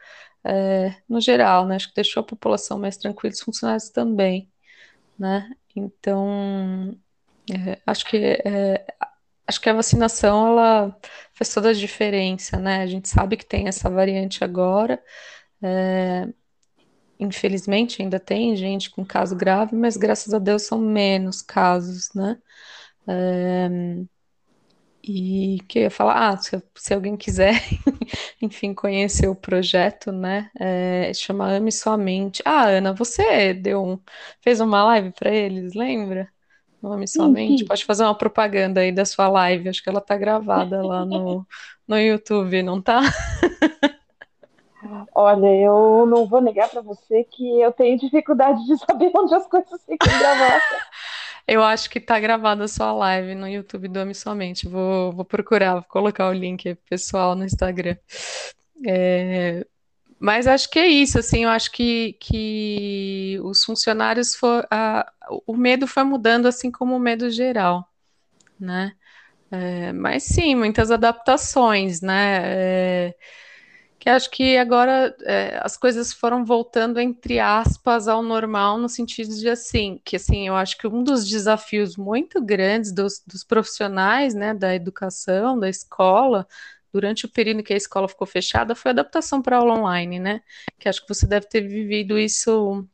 é, 0.44 0.94
no 1.08 1.20
geral, 1.20 1.66
né? 1.66 1.76
Acho 1.76 1.88
que 1.88 1.94
deixou 1.94 2.22
a 2.22 2.26
população 2.26 2.78
mais 2.78 2.96
tranquila, 2.96 3.32
os 3.32 3.40
funcionários 3.40 3.90
também, 3.90 4.50
né? 5.18 5.50
Então, 5.74 6.98
é, 7.50 7.80
acho 7.86 8.04
que 8.06 8.16
é, 8.16 8.86
acho 9.50 9.60
que 9.60 9.68
a 9.68 9.74
vacinação 9.74 10.48
ela 10.48 10.96
faz 11.34 11.52
toda 11.52 11.70
a 11.70 11.72
diferença, 11.74 12.56
né? 12.58 12.82
A 12.82 12.86
gente 12.86 13.08
sabe 13.08 13.36
que 13.36 13.44
tem 13.44 13.68
essa 13.68 13.90
variante 13.90 14.44
agora. 14.44 15.02
É, 15.62 16.28
infelizmente 17.18 18.02
ainda 18.02 18.20
tem 18.20 18.56
gente 18.56 18.90
com 18.90 19.04
caso 19.04 19.36
grave, 19.36 19.76
mas 19.76 19.96
graças 19.96 20.32
a 20.34 20.38
Deus 20.38 20.62
são 20.62 20.78
menos 20.80 21.42
casos, 21.42 22.10
né? 22.14 22.38
É, 23.08 23.68
e 25.02 25.58
que 25.68 25.78
eu 25.80 25.82
ia 25.84 25.90
falar, 25.90 26.30
ah, 26.30 26.36
se, 26.36 26.62
se 26.76 26.94
alguém 26.94 27.16
quiser, 27.16 27.54
enfim, 28.40 28.74
conhecer 28.74 29.28
o 29.28 29.34
projeto, 29.34 30.12
né? 30.12 30.50
É, 30.58 31.12
chama 31.14 31.50
Ame 31.50 31.72
Sua 31.72 31.96
Mente. 31.96 32.42
Ah, 32.44 32.66
Ana, 32.66 32.92
você 32.94 33.54
deu 33.54 33.82
um, 33.84 34.00
fez 34.42 34.60
uma 34.60 34.84
live 34.84 35.12
para 35.12 35.30
eles, 35.34 35.74
lembra? 35.74 36.30
Ame 36.88 37.06
Sua 37.06 37.26
sim, 37.26 37.32
Mente. 37.32 37.58
Sim. 37.60 37.66
Pode 37.66 37.84
fazer 37.84 38.04
uma 38.04 38.14
propaganda 38.14 38.80
aí 38.80 38.92
da 38.92 39.04
sua 39.04 39.28
live. 39.28 39.68
Acho 39.68 39.82
que 39.82 39.88
ela 39.88 40.00
tá 40.00 40.16
gravada 40.16 40.82
lá 40.82 41.04
no, 41.04 41.46
no 41.86 41.98
YouTube, 41.98 42.62
não 42.62 42.80
tá? 42.80 43.00
Olha, 45.14 45.46
eu 45.46 46.06
não 46.06 46.26
vou 46.26 46.40
negar 46.40 46.68
para 46.68 46.80
você 46.80 47.24
que 47.24 47.60
eu 47.60 47.72
tenho 47.72 47.98
dificuldade 47.98 48.64
de 48.66 48.78
saber 48.78 49.10
onde 49.16 49.34
as 49.34 49.46
coisas 49.46 49.84
ficam 49.84 50.18
gravadas. 50.18 50.62
Eu 51.46 51.62
acho 51.62 51.90
que 51.90 52.00
tá 52.00 52.18
gravada 52.18 52.64
a 52.64 52.68
sua 52.68 52.92
live 52.92 53.34
no 53.34 53.48
YouTube 53.48 53.88
do 53.88 53.98
Ame 53.98 54.14
Somente. 54.14 54.68
Vou, 54.68 55.12
vou 55.12 55.24
procurar, 55.24 55.74
vou 55.74 55.84
colocar 55.88 56.28
o 56.28 56.32
link 56.32 56.76
pessoal 56.88 57.34
no 57.34 57.44
Instagram. 57.44 57.96
É, 58.86 59.66
mas 60.20 60.46
acho 60.46 60.68
que 60.70 60.78
é 60.78 60.86
isso, 60.86 61.18
assim, 61.18 61.44
eu 61.44 61.50
acho 61.50 61.72
que, 61.72 62.12
que 62.20 63.40
os 63.42 63.64
funcionários 63.64 64.36
o 65.46 65.56
medo 65.56 65.86
foi 65.86 66.04
mudando 66.04 66.46
assim 66.46 66.70
como 66.70 66.94
o 66.94 67.00
medo 67.00 67.30
geral, 67.30 67.88
né? 68.58 68.92
É, 69.50 69.92
mas 69.92 70.24
sim, 70.24 70.54
muitas 70.54 70.90
adaptações, 70.90 72.02
né? 72.02 72.42
É, 73.08 73.14
que 73.98 74.08
acho 74.10 74.30
que 74.30 74.56
agora 74.58 75.14
é, 75.22 75.60
as 75.62 75.76
coisas 75.76 76.12
foram 76.12 76.44
voltando 76.44 77.00
entre 77.00 77.38
aspas 77.38 78.08
ao 78.08 78.22
normal 78.22 78.78
no 78.78 78.88
sentido 78.88 79.34
de 79.34 79.48
assim 79.48 80.00
que 80.04 80.16
assim 80.16 80.48
eu 80.48 80.56
acho 80.56 80.78
que 80.78 80.86
um 80.86 81.04
dos 81.04 81.28
desafios 81.28 81.96
muito 81.98 82.40
grandes 82.42 82.92
dos, 82.92 83.22
dos 83.26 83.44
profissionais 83.44 84.34
né 84.34 84.54
da 84.54 84.74
educação 84.74 85.58
da 85.58 85.68
escola 85.68 86.46
durante 86.92 87.26
o 87.26 87.28
período 87.28 87.62
que 87.62 87.72
a 87.72 87.76
escola 87.76 88.08
ficou 88.08 88.26
fechada 88.26 88.74
foi 88.74 88.90
a 88.90 88.92
adaptação 88.92 89.42
para 89.42 89.56
aula 89.56 89.74
online 89.74 90.18
né 90.18 90.42
que 90.78 90.88
acho 90.88 91.02
que 91.02 91.08
você 91.08 91.26
deve 91.26 91.46
ter 91.46 91.60
vivido 91.62 92.18
isso 92.18 92.86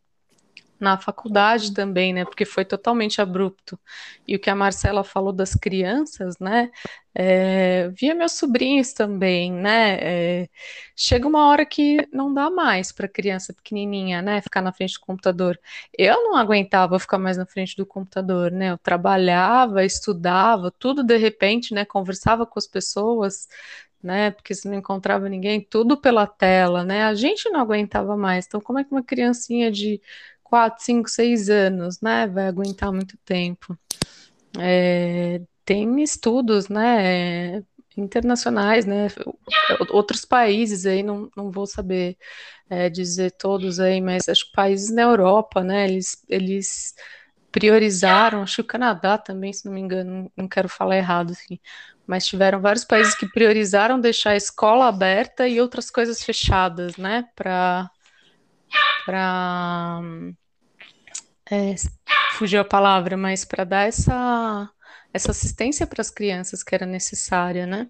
na 0.79 0.99
faculdade 0.99 1.73
também, 1.73 2.13
né? 2.13 2.25
Porque 2.25 2.45
foi 2.45 2.65
totalmente 2.65 3.21
abrupto. 3.21 3.79
E 4.27 4.37
o 4.37 4.39
que 4.39 4.51
a 4.51 4.55
Marcela 4.55 5.03
falou 5.03 5.33
das 5.33 5.55
crianças, 5.55 6.39
né? 6.39 6.71
É, 7.15 7.89
via 7.91 8.15
meus 8.15 8.33
sobrinhos 8.33 8.93
também, 8.93 9.51
né? 9.53 9.99
É, 10.01 10.49
chega 10.95 11.27
uma 11.27 11.49
hora 11.49 11.65
que 11.65 12.07
não 12.13 12.33
dá 12.33 12.51
mais 12.51 12.93
para 12.93 13.09
criança 13.09 13.55
pequenininha, 13.55 14.21
né? 14.21 14.41
Ficar 14.43 14.61
na 14.61 14.73
frente 14.73 14.95
do 14.95 15.01
computador. 15.01 15.59
Eu 15.97 16.23
não 16.25 16.37
aguentava 16.37 16.99
ficar 16.99 17.19
mais 17.19 17.37
na 17.39 17.47
frente 17.47 17.77
do 17.77 17.87
computador, 17.87 18.51
né? 18.51 18.71
Eu 18.73 18.79
trabalhava, 18.79 19.85
estudava, 19.85 20.71
tudo 20.71 21.03
de 21.03 21.17
repente, 21.17 21.73
né? 21.75 21.85
Conversava 21.85 22.45
com 22.47 22.59
as 22.59 22.67
pessoas, 22.67 23.49
né? 24.03 24.31
Porque 24.31 24.55
se 24.55 24.69
não 24.69 24.77
encontrava 24.77 25.29
ninguém, 25.29 25.61
tudo 25.61 25.97
pela 25.97 26.27
tela, 26.27 26.85
né? 26.85 27.05
A 27.05 27.15
gente 27.15 27.49
não 27.51 27.61
aguentava 27.61 28.17
mais. 28.17 28.47
Então, 28.47 28.61
como 28.61 28.79
é 28.79 28.85
que 28.85 28.93
uma 28.93 29.03
criancinha 29.03 29.71
de 29.71 30.01
4, 30.43 30.85
5, 30.85 31.09
6 31.09 31.49
anos, 31.51 32.01
né? 32.01 32.27
Vai 32.27 32.47
aguentar 32.49 32.93
muito 32.93 33.17
tempo. 33.25 33.77
É, 34.59 35.41
tem 35.65 36.03
estudos, 36.03 36.69
né? 36.69 37.63
Internacionais, 37.97 38.85
né? 38.87 39.09
Outros 39.91 40.25
países 40.25 40.87
aí, 40.87 41.03
não, 41.03 41.31
não 41.37 41.51
vou 41.51 41.67
saber 41.67 42.17
é, 42.69 42.89
dizer 42.89 43.33
todos 43.33 43.81
aí, 43.81 44.01
mas 44.01 44.29
acho 44.29 44.47
que 44.47 44.53
países 44.53 44.91
na 44.91 45.03
Europa, 45.03 45.63
né? 45.65 45.85
Eles, 45.89 46.23
eles 46.29 46.95
priorizaram, 47.51 48.43
acho 48.43 48.57
que 48.57 48.61
o 48.63 48.65
Canadá 48.65 49.17
também, 49.17 49.53
se 49.53 49.65
não 49.65 49.73
me 49.73 49.81
engano, 49.81 50.31
não 50.37 50.47
quero 50.49 50.69
falar 50.69 50.97
errado, 50.99 51.33
assim, 51.33 51.59
mas 52.07 52.27
tiveram 52.27 52.61
vários 52.61 52.85
países 52.85 53.15
que 53.15 53.27
priorizaram 53.27 54.01
deixar 54.01 54.31
a 54.31 54.37
escola 54.37 54.87
aberta 54.87 55.49
e 55.49 55.61
outras 55.61 55.91
coisas 55.91 56.23
fechadas, 56.23 56.97
né? 56.97 57.29
Para 57.35 57.91
para 59.05 60.01
é, 61.51 61.75
fugiu 62.33 62.61
a 62.61 62.65
palavra, 62.65 63.17
mas 63.17 63.45
para 63.45 63.65
dar 63.65 63.89
essa 63.89 64.71
essa 65.13 65.31
assistência 65.31 65.87
para 65.87 66.03
as 66.03 66.11
crianças 66.11 66.63
que 66.63 66.75
era 66.75 66.85
necessária, 66.85 67.67
né? 67.67 67.89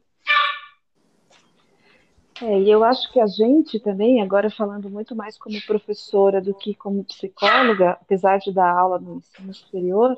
É, 2.42 2.60
e 2.60 2.70
eu 2.70 2.84
acho 2.84 3.10
que 3.12 3.18
a 3.18 3.26
gente 3.26 3.80
também, 3.80 4.20
agora 4.20 4.50
falando 4.50 4.90
muito 4.90 5.16
mais 5.16 5.38
como 5.38 5.60
professora 5.62 6.40
do 6.40 6.54
que 6.54 6.74
como 6.74 7.02
psicóloga, 7.04 7.92
apesar 7.92 8.38
de 8.38 8.52
dar 8.52 8.70
aula 8.70 8.98
no 8.98 9.16
ensino 9.16 9.54
superior, 9.54 10.16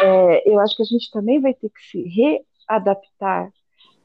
é, 0.00 0.48
eu 0.48 0.60
acho 0.60 0.76
que 0.76 0.82
a 0.82 0.86
gente 0.86 1.10
também 1.10 1.40
vai 1.40 1.52
ter 1.52 1.68
que 1.70 1.82
se 1.90 2.02
readaptar 2.68 3.52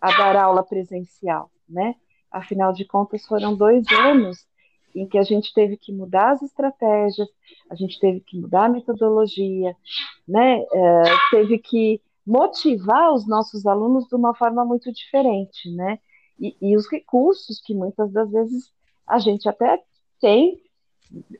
a 0.01 0.17
dar 0.17 0.35
aula 0.35 0.63
presencial, 0.63 1.51
né? 1.67 1.95
Afinal 2.31 2.71
de 2.71 2.85
contas, 2.85 3.25
foram 3.25 3.55
dois 3.55 3.85
anos 3.91 4.47
em 4.95 5.07
que 5.07 5.17
a 5.17 5.23
gente 5.23 5.53
teve 5.53 5.77
que 5.77 5.91
mudar 5.91 6.31
as 6.31 6.41
estratégias, 6.41 7.27
a 7.69 7.75
gente 7.75 7.99
teve 7.99 8.19
que 8.21 8.37
mudar 8.37 8.65
a 8.65 8.69
metodologia, 8.69 9.75
né? 10.27 10.61
É, 10.61 11.03
teve 11.31 11.59
que 11.59 12.01
motivar 12.25 13.13
os 13.13 13.27
nossos 13.27 13.65
alunos 13.65 14.07
de 14.07 14.15
uma 14.15 14.33
forma 14.35 14.63
muito 14.63 14.91
diferente, 14.91 15.69
né? 15.71 15.99
E, 16.39 16.55
e, 16.61 16.77
os 16.77 16.89
recursos 16.89 17.59
que 17.59 17.73
muitas 17.73 18.11
das 18.11 18.31
vezes 18.31 18.71
a 19.05 19.19
gente 19.19 19.49
até 19.49 19.81
tem 20.21 20.61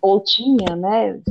ou 0.02 0.20
tinha, 0.22 0.76
né? 0.76 1.22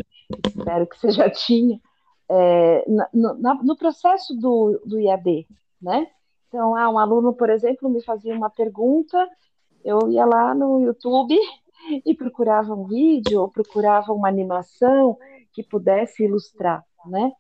Espero 0.47 0.87
que 0.87 0.99
você 0.99 1.11
já 1.11 1.29
tinha 1.31 1.81
é, 2.29 2.85
no, 3.13 3.35
no, 3.63 3.77
processo 3.77 4.35
do, 4.35 4.81
do 4.85 5.01
IAD, 5.01 5.47
né? 5.81 6.07
Então, 6.49 6.75
ah, 6.75 6.89
um 6.89 6.99
aluno, 6.99 7.35
por 7.35 7.51
exemplo, 7.51 7.89
me 7.91 8.03
fazia 8.03 8.35
uma 8.35 8.49
pergunta, 8.49 9.29
eu 9.85 10.11
ia 10.11 10.25
lá 10.25 10.55
no 10.55 10.81
YouTube 10.81 11.37
e 12.05 12.15
procurava 12.15 12.75
um 12.75 12.85
vídeo 12.85 13.43
ou 13.43 13.49
procurava 13.49 14.13
uma 14.13 14.29
animação 14.29 15.19
que 15.53 15.63
pudesse 15.63 16.25
ilustrar, 16.25 16.85
né? 17.07 17.33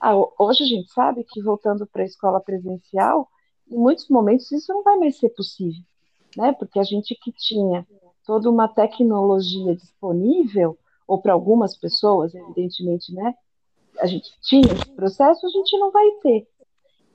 Ah, 0.00 0.14
hoje 0.38 0.64
a 0.64 0.66
gente 0.66 0.90
sabe 0.92 1.24
que 1.24 1.42
voltando 1.42 1.86
para 1.86 2.02
a 2.02 2.06
escola 2.06 2.40
presencial, 2.40 3.28
em 3.70 3.76
muitos 3.76 4.08
momentos 4.08 4.50
isso 4.50 4.72
não 4.72 4.82
vai 4.82 4.96
mais 4.96 5.18
ser 5.18 5.30
possível, 5.30 5.82
né? 6.36 6.52
Porque 6.52 6.78
a 6.78 6.82
gente 6.82 7.14
que 7.14 7.32
tinha 7.32 7.86
toda 8.24 8.50
uma 8.50 8.68
tecnologia 8.68 9.74
disponível, 9.76 10.78
ou 11.06 11.20
para 11.20 11.32
algumas 11.32 11.76
pessoas, 11.76 12.34
evidentemente, 12.34 13.12
né? 13.14 13.34
A 14.00 14.06
gente 14.06 14.32
tinha 14.40 14.72
esse 14.72 14.90
processo, 14.92 15.46
a 15.46 15.50
gente 15.50 15.78
não 15.78 15.90
vai 15.90 16.10
ter. 16.22 16.48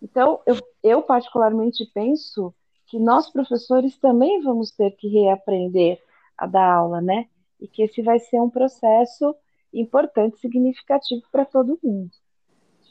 Então, 0.01 0.41
eu, 0.45 0.57
eu 0.83 1.01
particularmente 1.01 1.89
penso 1.93 2.53
que 2.87 2.99
nós, 2.99 3.29
professores, 3.29 3.97
também 3.97 4.41
vamos 4.41 4.71
ter 4.71 4.91
que 4.91 5.07
reaprender 5.07 6.01
a 6.37 6.45
dar 6.45 6.73
aula, 6.73 7.01
né? 7.01 7.27
E 7.59 7.67
que 7.67 7.83
esse 7.83 8.01
vai 8.01 8.19
ser 8.19 8.39
um 8.39 8.49
processo 8.49 9.35
importante, 9.73 10.39
significativo 10.39 11.23
para 11.31 11.45
todo 11.45 11.79
mundo. 11.83 12.11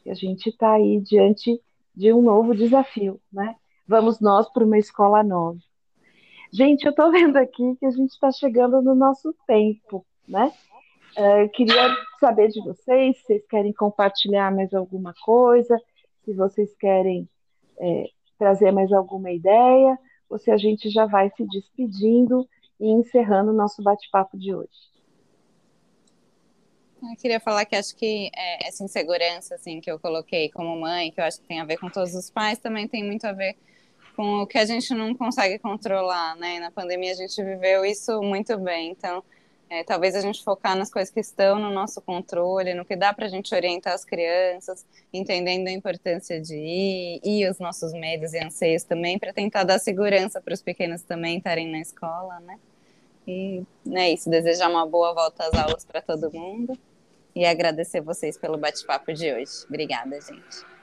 A 0.09 0.15
gente 0.15 0.51
está 0.51 0.73
aí 0.73 1.01
diante 1.01 1.61
de 1.95 2.13
um 2.13 2.23
novo 2.23 2.55
desafio, 2.55 3.21
né? 3.33 3.57
Vamos 3.89 4.21
nós 4.21 4.49
para 4.53 4.65
uma 4.65 4.79
escola 4.79 5.23
nova. 5.23 5.59
Gente, 6.53 6.85
eu 6.85 6.91
estou 6.91 7.11
vendo 7.13 7.37
aqui 7.37 7.77
que 7.77 7.87
a 7.87 7.91
gente 7.91 8.11
está 8.11 8.31
chegando 8.31 8.83
no 8.83 8.95
nosso 8.95 9.35
tempo, 9.47 10.05
né? 10.29 10.53
Uh, 11.17 11.49
queria 11.53 11.97
saber 12.21 12.49
de 12.49 12.63
vocês, 12.63 13.17
se 13.17 13.23
vocês 13.25 13.47
querem 13.47 13.73
compartilhar 13.73 14.55
mais 14.55 14.75
alguma 14.75 15.15
coisa, 15.25 15.81
se 16.27 16.35
vocês 16.35 16.75
querem 16.77 17.29
é, 17.79 18.11
trazer 18.37 18.73
mais 18.73 18.93
alguma 18.93 19.31
ideia, 19.31 19.97
ou 20.29 20.39
se 20.39 20.51
a 20.51 20.57
gente 20.57 20.91
já 20.91 21.07
vai 21.07 21.31
se 21.31 21.47
despedindo 21.47 22.47
e 22.81 22.91
encerrando 22.91 23.53
o 23.53 23.55
nosso 23.55 23.81
bate-papo 23.83 24.37
de 24.37 24.53
hoje. 24.53 24.97
Eu 27.01 27.17
queria 27.17 27.39
falar 27.39 27.65
que 27.65 27.77
acho 27.77 27.95
que 27.95 28.29
é, 28.35 28.67
essa 28.67 28.83
insegurança 28.83 29.55
assim 29.55 29.81
que 29.81 29.91
eu 29.91 30.01
coloquei 30.01 30.51
como 30.51 30.79
mãe, 30.81 31.13
que 31.13 31.21
eu 31.21 31.25
acho 31.25 31.41
que 31.41 31.47
tem 31.47 31.61
a 31.61 31.65
ver 31.65 31.79
com 31.79 31.89
todos 31.89 32.15
os 32.15 32.29
pais, 32.29 32.59
também 32.59 32.89
tem 32.89 33.05
muito 33.05 33.25
a 33.25 33.33
ver 33.33 33.57
com 34.17 34.43
o 34.43 34.47
que 34.47 34.59
a 34.59 34.65
gente 34.65 34.93
não 34.95 35.15
consegue 35.15 35.59
controlar, 35.59 36.35
né? 36.37 36.59
Na 36.59 36.73
pandemia 36.73 37.13
a 37.13 37.17
gente 37.17 37.41
viveu 37.45 37.85
isso 37.85 38.21
muito 38.23 38.59
bem, 38.59 38.91
então 38.91 39.23
é, 39.69 39.83
talvez 39.83 40.15
a 40.15 40.21
gente 40.21 40.45
focar 40.45 40.77
nas 40.77 40.91
coisas 40.91 41.13
que 41.13 41.21
estão 41.21 41.59
no 41.59 41.71
nosso 41.71 42.01
controle, 42.01 42.73
no 42.73 42.85
que 42.85 42.95
dá 42.95 43.13
para 43.13 43.27
a 43.27 43.29
gente 43.29 43.55
orientar 43.55 43.95
as 43.95 44.05
crianças, 44.05 44.87
entendendo 45.13 45.67
a 45.67 45.73
importância 45.73 46.41
de 46.41 46.55
ir, 46.57 47.21
e 47.25 47.49
os 47.49 47.59
nossos 47.59 47.93
medos 47.93 48.33
e 48.33 48.39
anseios 48.39 48.85
também, 48.85 49.19
para 49.19 49.33
tentar 49.33 49.65
dar 49.65 49.79
segurança 49.79 50.41
para 50.41 50.55
os 50.55 50.63
pequenos 50.63 51.03
também 51.03 51.39
estarem 51.39 51.69
na 51.69 51.81
escola, 51.81 52.39
né? 52.41 52.59
E 53.27 53.65
é 53.93 54.13
isso, 54.13 54.31
desejar 54.31 54.71
uma 54.71 54.87
boa 54.87 55.13
volta 55.13 55.45
às 55.45 55.55
aulas 55.55 55.85
para 55.85 56.01
todo 56.01 56.33
mundo 56.33 56.79
e 57.35 57.45
agradecer 57.45 58.01
vocês 58.01 58.39
pelo 58.39 58.57
bate-papo 58.57 59.13
de 59.13 59.33
hoje. 59.33 59.65
Obrigada, 59.69 60.21
gente. 60.21 60.76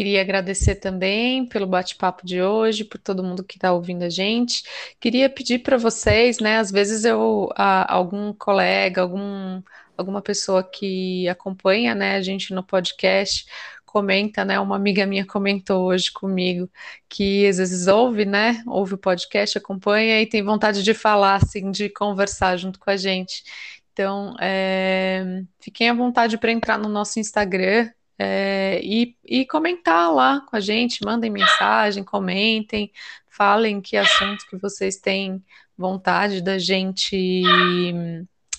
Queria 0.00 0.22
agradecer 0.22 0.76
também 0.76 1.44
pelo 1.44 1.66
bate-papo 1.66 2.24
de 2.24 2.40
hoje, 2.40 2.84
por 2.84 2.96
todo 2.96 3.22
mundo 3.22 3.44
que 3.44 3.58
está 3.58 3.70
ouvindo 3.70 4.02
a 4.02 4.08
gente. 4.08 4.62
Queria 4.98 5.28
pedir 5.28 5.58
para 5.58 5.76
vocês, 5.76 6.38
né? 6.38 6.56
Às 6.56 6.70
vezes 6.70 7.04
eu, 7.04 7.50
a, 7.54 7.92
algum 7.92 8.32
colega, 8.32 9.02
algum, 9.02 9.62
alguma 9.98 10.22
pessoa 10.22 10.64
que 10.64 11.28
acompanha, 11.28 11.94
né, 11.94 12.14
a 12.16 12.22
gente 12.22 12.54
no 12.54 12.62
podcast 12.62 13.44
comenta, 13.84 14.42
né? 14.42 14.58
Uma 14.58 14.76
amiga 14.76 15.04
minha 15.04 15.26
comentou 15.26 15.88
hoje 15.88 16.10
comigo 16.10 16.70
que 17.06 17.46
às 17.46 17.58
vezes 17.58 17.86
ouve, 17.86 18.24
né? 18.24 18.62
Ouve 18.66 18.94
o 18.94 18.98
podcast, 18.98 19.58
acompanha 19.58 20.22
e 20.22 20.26
tem 20.26 20.42
vontade 20.42 20.82
de 20.82 20.94
falar, 20.94 21.34
assim, 21.42 21.70
de 21.70 21.90
conversar 21.90 22.56
junto 22.56 22.78
com 22.80 22.88
a 22.88 22.96
gente. 22.96 23.44
Então, 23.92 24.34
é, 24.40 25.42
fiquem 25.60 25.90
à 25.90 25.92
vontade 25.94 26.38
para 26.38 26.50
entrar 26.52 26.78
no 26.78 26.88
nosso 26.88 27.20
Instagram, 27.20 27.90
é, 28.22 28.78
e, 28.82 29.16
e 29.24 29.46
comentar 29.46 30.12
lá 30.12 30.42
com 30.42 30.54
a 30.54 30.60
gente, 30.60 31.02
mandem 31.02 31.30
mensagem, 31.30 32.04
comentem, 32.04 32.92
falem 33.26 33.80
que 33.80 33.96
assuntos 33.96 34.44
que 34.44 34.58
vocês 34.58 34.98
têm 34.98 35.42
vontade 35.74 36.42
da 36.42 36.58
gente 36.58 37.42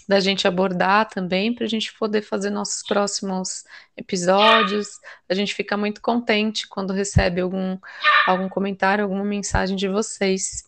da 0.08 0.20
gente 0.20 0.48
abordar 0.48 1.08
também 1.10 1.54
para 1.54 1.64
a 1.66 1.70
gente 1.70 1.94
poder 1.94 2.24
fazer 2.24 2.50
nossos 2.50 2.82
próximos 2.82 3.64
episódios. 3.96 5.00
A 5.30 5.36
gente 5.36 5.54
fica 5.54 5.78
muito 5.78 6.02
contente 6.02 6.68
quando 6.68 6.92
recebe 6.92 7.40
algum, 7.40 7.78
algum 8.26 8.50
comentário, 8.50 9.04
alguma 9.04 9.24
mensagem 9.24 9.76
de 9.76 9.88
vocês. 9.88 10.64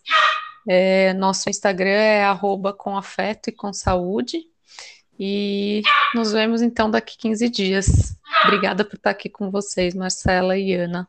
É, 0.70 1.14
nosso 1.16 1.50
Instagram 1.50 1.90
é 1.90 2.24
arroba 2.24 2.72
com 2.72 2.96
afeto 2.96 3.50
e 3.50 3.52
com 3.52 3.74
saúde. 3.74 4.38
E 5.26 5.84
nos 6.14 6.34
vemos 6.34 6.62
então 6.62 6.92
daqui 6.92 7.18
15 7.18 7.48
dias. 7.48 8.20
Obrigada 8.44 8.84
por 8.84 8.96
estar 8.96 9.12
aqui 9.12 9.30
com 9.30 9.50
vocês, 9.50 9.96
Marcela 9.96 10.58
e 10.58 10.74
Ana. 10.74 11.08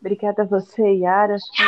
Obrigada 0.00 0.42
a 0.42 0.44
você, 0.44 0.82
Yara. 0.82 1.36
Acho 1.36 1.52
que 1.52 1.62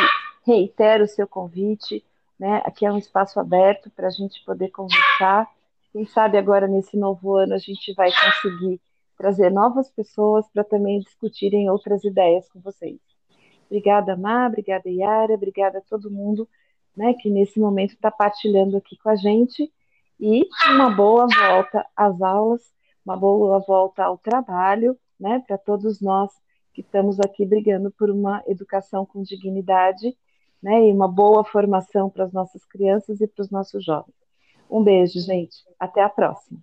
reitero 0.45 1.05
o 1.05 1.07
seu 1.07 1.25
convite. 1.25 2.03
Né? 2.37 2.61
Aqui 2.65 2.85
é 2.85 2.91
um 2.91 2.97
espaço 2.97 3.39
aberto 3.39 3.89
para 3.91 4.07
a 4.07 4.09
gente 4.09 4.43
poder 4.43 4.67
conversar. 4.71 5.47
Quem 5.93 6.05
sabe 6.05 6.37
agora, 6.37 6.67
nesse 6.67 6.97
novo 6.97 7.37
ano, 7.37 7.53
a 7.53 7.57
gente 7.57 7.93
vai 7.93 8.09
conseguir 8.11 8.81
trazer 9.17 9.49
novas 9.49 9.89
pessoas 9.89 10.45
para 10.53 10.65
também 10.65 10.99
discutirem 10.99 11.69
outras 11.69 12.03
ideias 12.03 12.49
com 12.49 12.59
vocês. 12.59 12.99
Obrigada, 13.67 14.17
Má, 14.17 14.45
obrigada, 14.47 14.89
Yara, 14.89 15.35
obrigada 15.35 15.77
a 15.77 15.81
todo 15.89 16.11
mundo 16.11 16.49
né, 16.97 17.13
que 17.13 17.29
nesse 17.29 17.57
momento 17.61 17.93
está 17.93 18.11
partilhando 18.11 18.75
aqui 18.75 18.97
com 18.97 19.09
a 19.09 19.15
gente. 19.15 19.71
E 20.21 20.47
uma 20.69 20.91
boa 20.91 21.25
volta 21.25 21.83
às 21.95 22.21
aulas, 22.21 22.61
uma 23.03 23.17
boa 23.17 23.59
volta 23.59 24.03
ao 24.03 24.19
trabalho, 24.19 24.95
né, 25.19 25.43
para 25.47 25.57
todos 25.57 25.99
nós 25.99 26.31
que 26.73 26.81
estamos 26.81 27.19
aqui 27.19 27.45
brigando 27.45 27.91
por 27.91 28.09
uma 28.11 28.43
educação 28.47 29.05
com 29.05 29.23
dignidade, 29.23 30.15
né, 30.61 30.87
e 30.87 30.93
uma 30.93 31.07
boa 31.07 31.43
formação 31.43 32.09
para 32.09 32.25
as 32.25 32.31
nossas 32.31 32.63
crianças 32.65 33.19
e 33.19 33.27
para 33.27 33.41
os 33.41 33.49
nossos 33.49 33.83
jovens. 33.83 34.15
Um 34.69 34.83
beijo, 34.83 35.19
gente. 35.19 35.57
Até 35.79 36.01
a 36.01 36.09
próxima. 36.09 36.59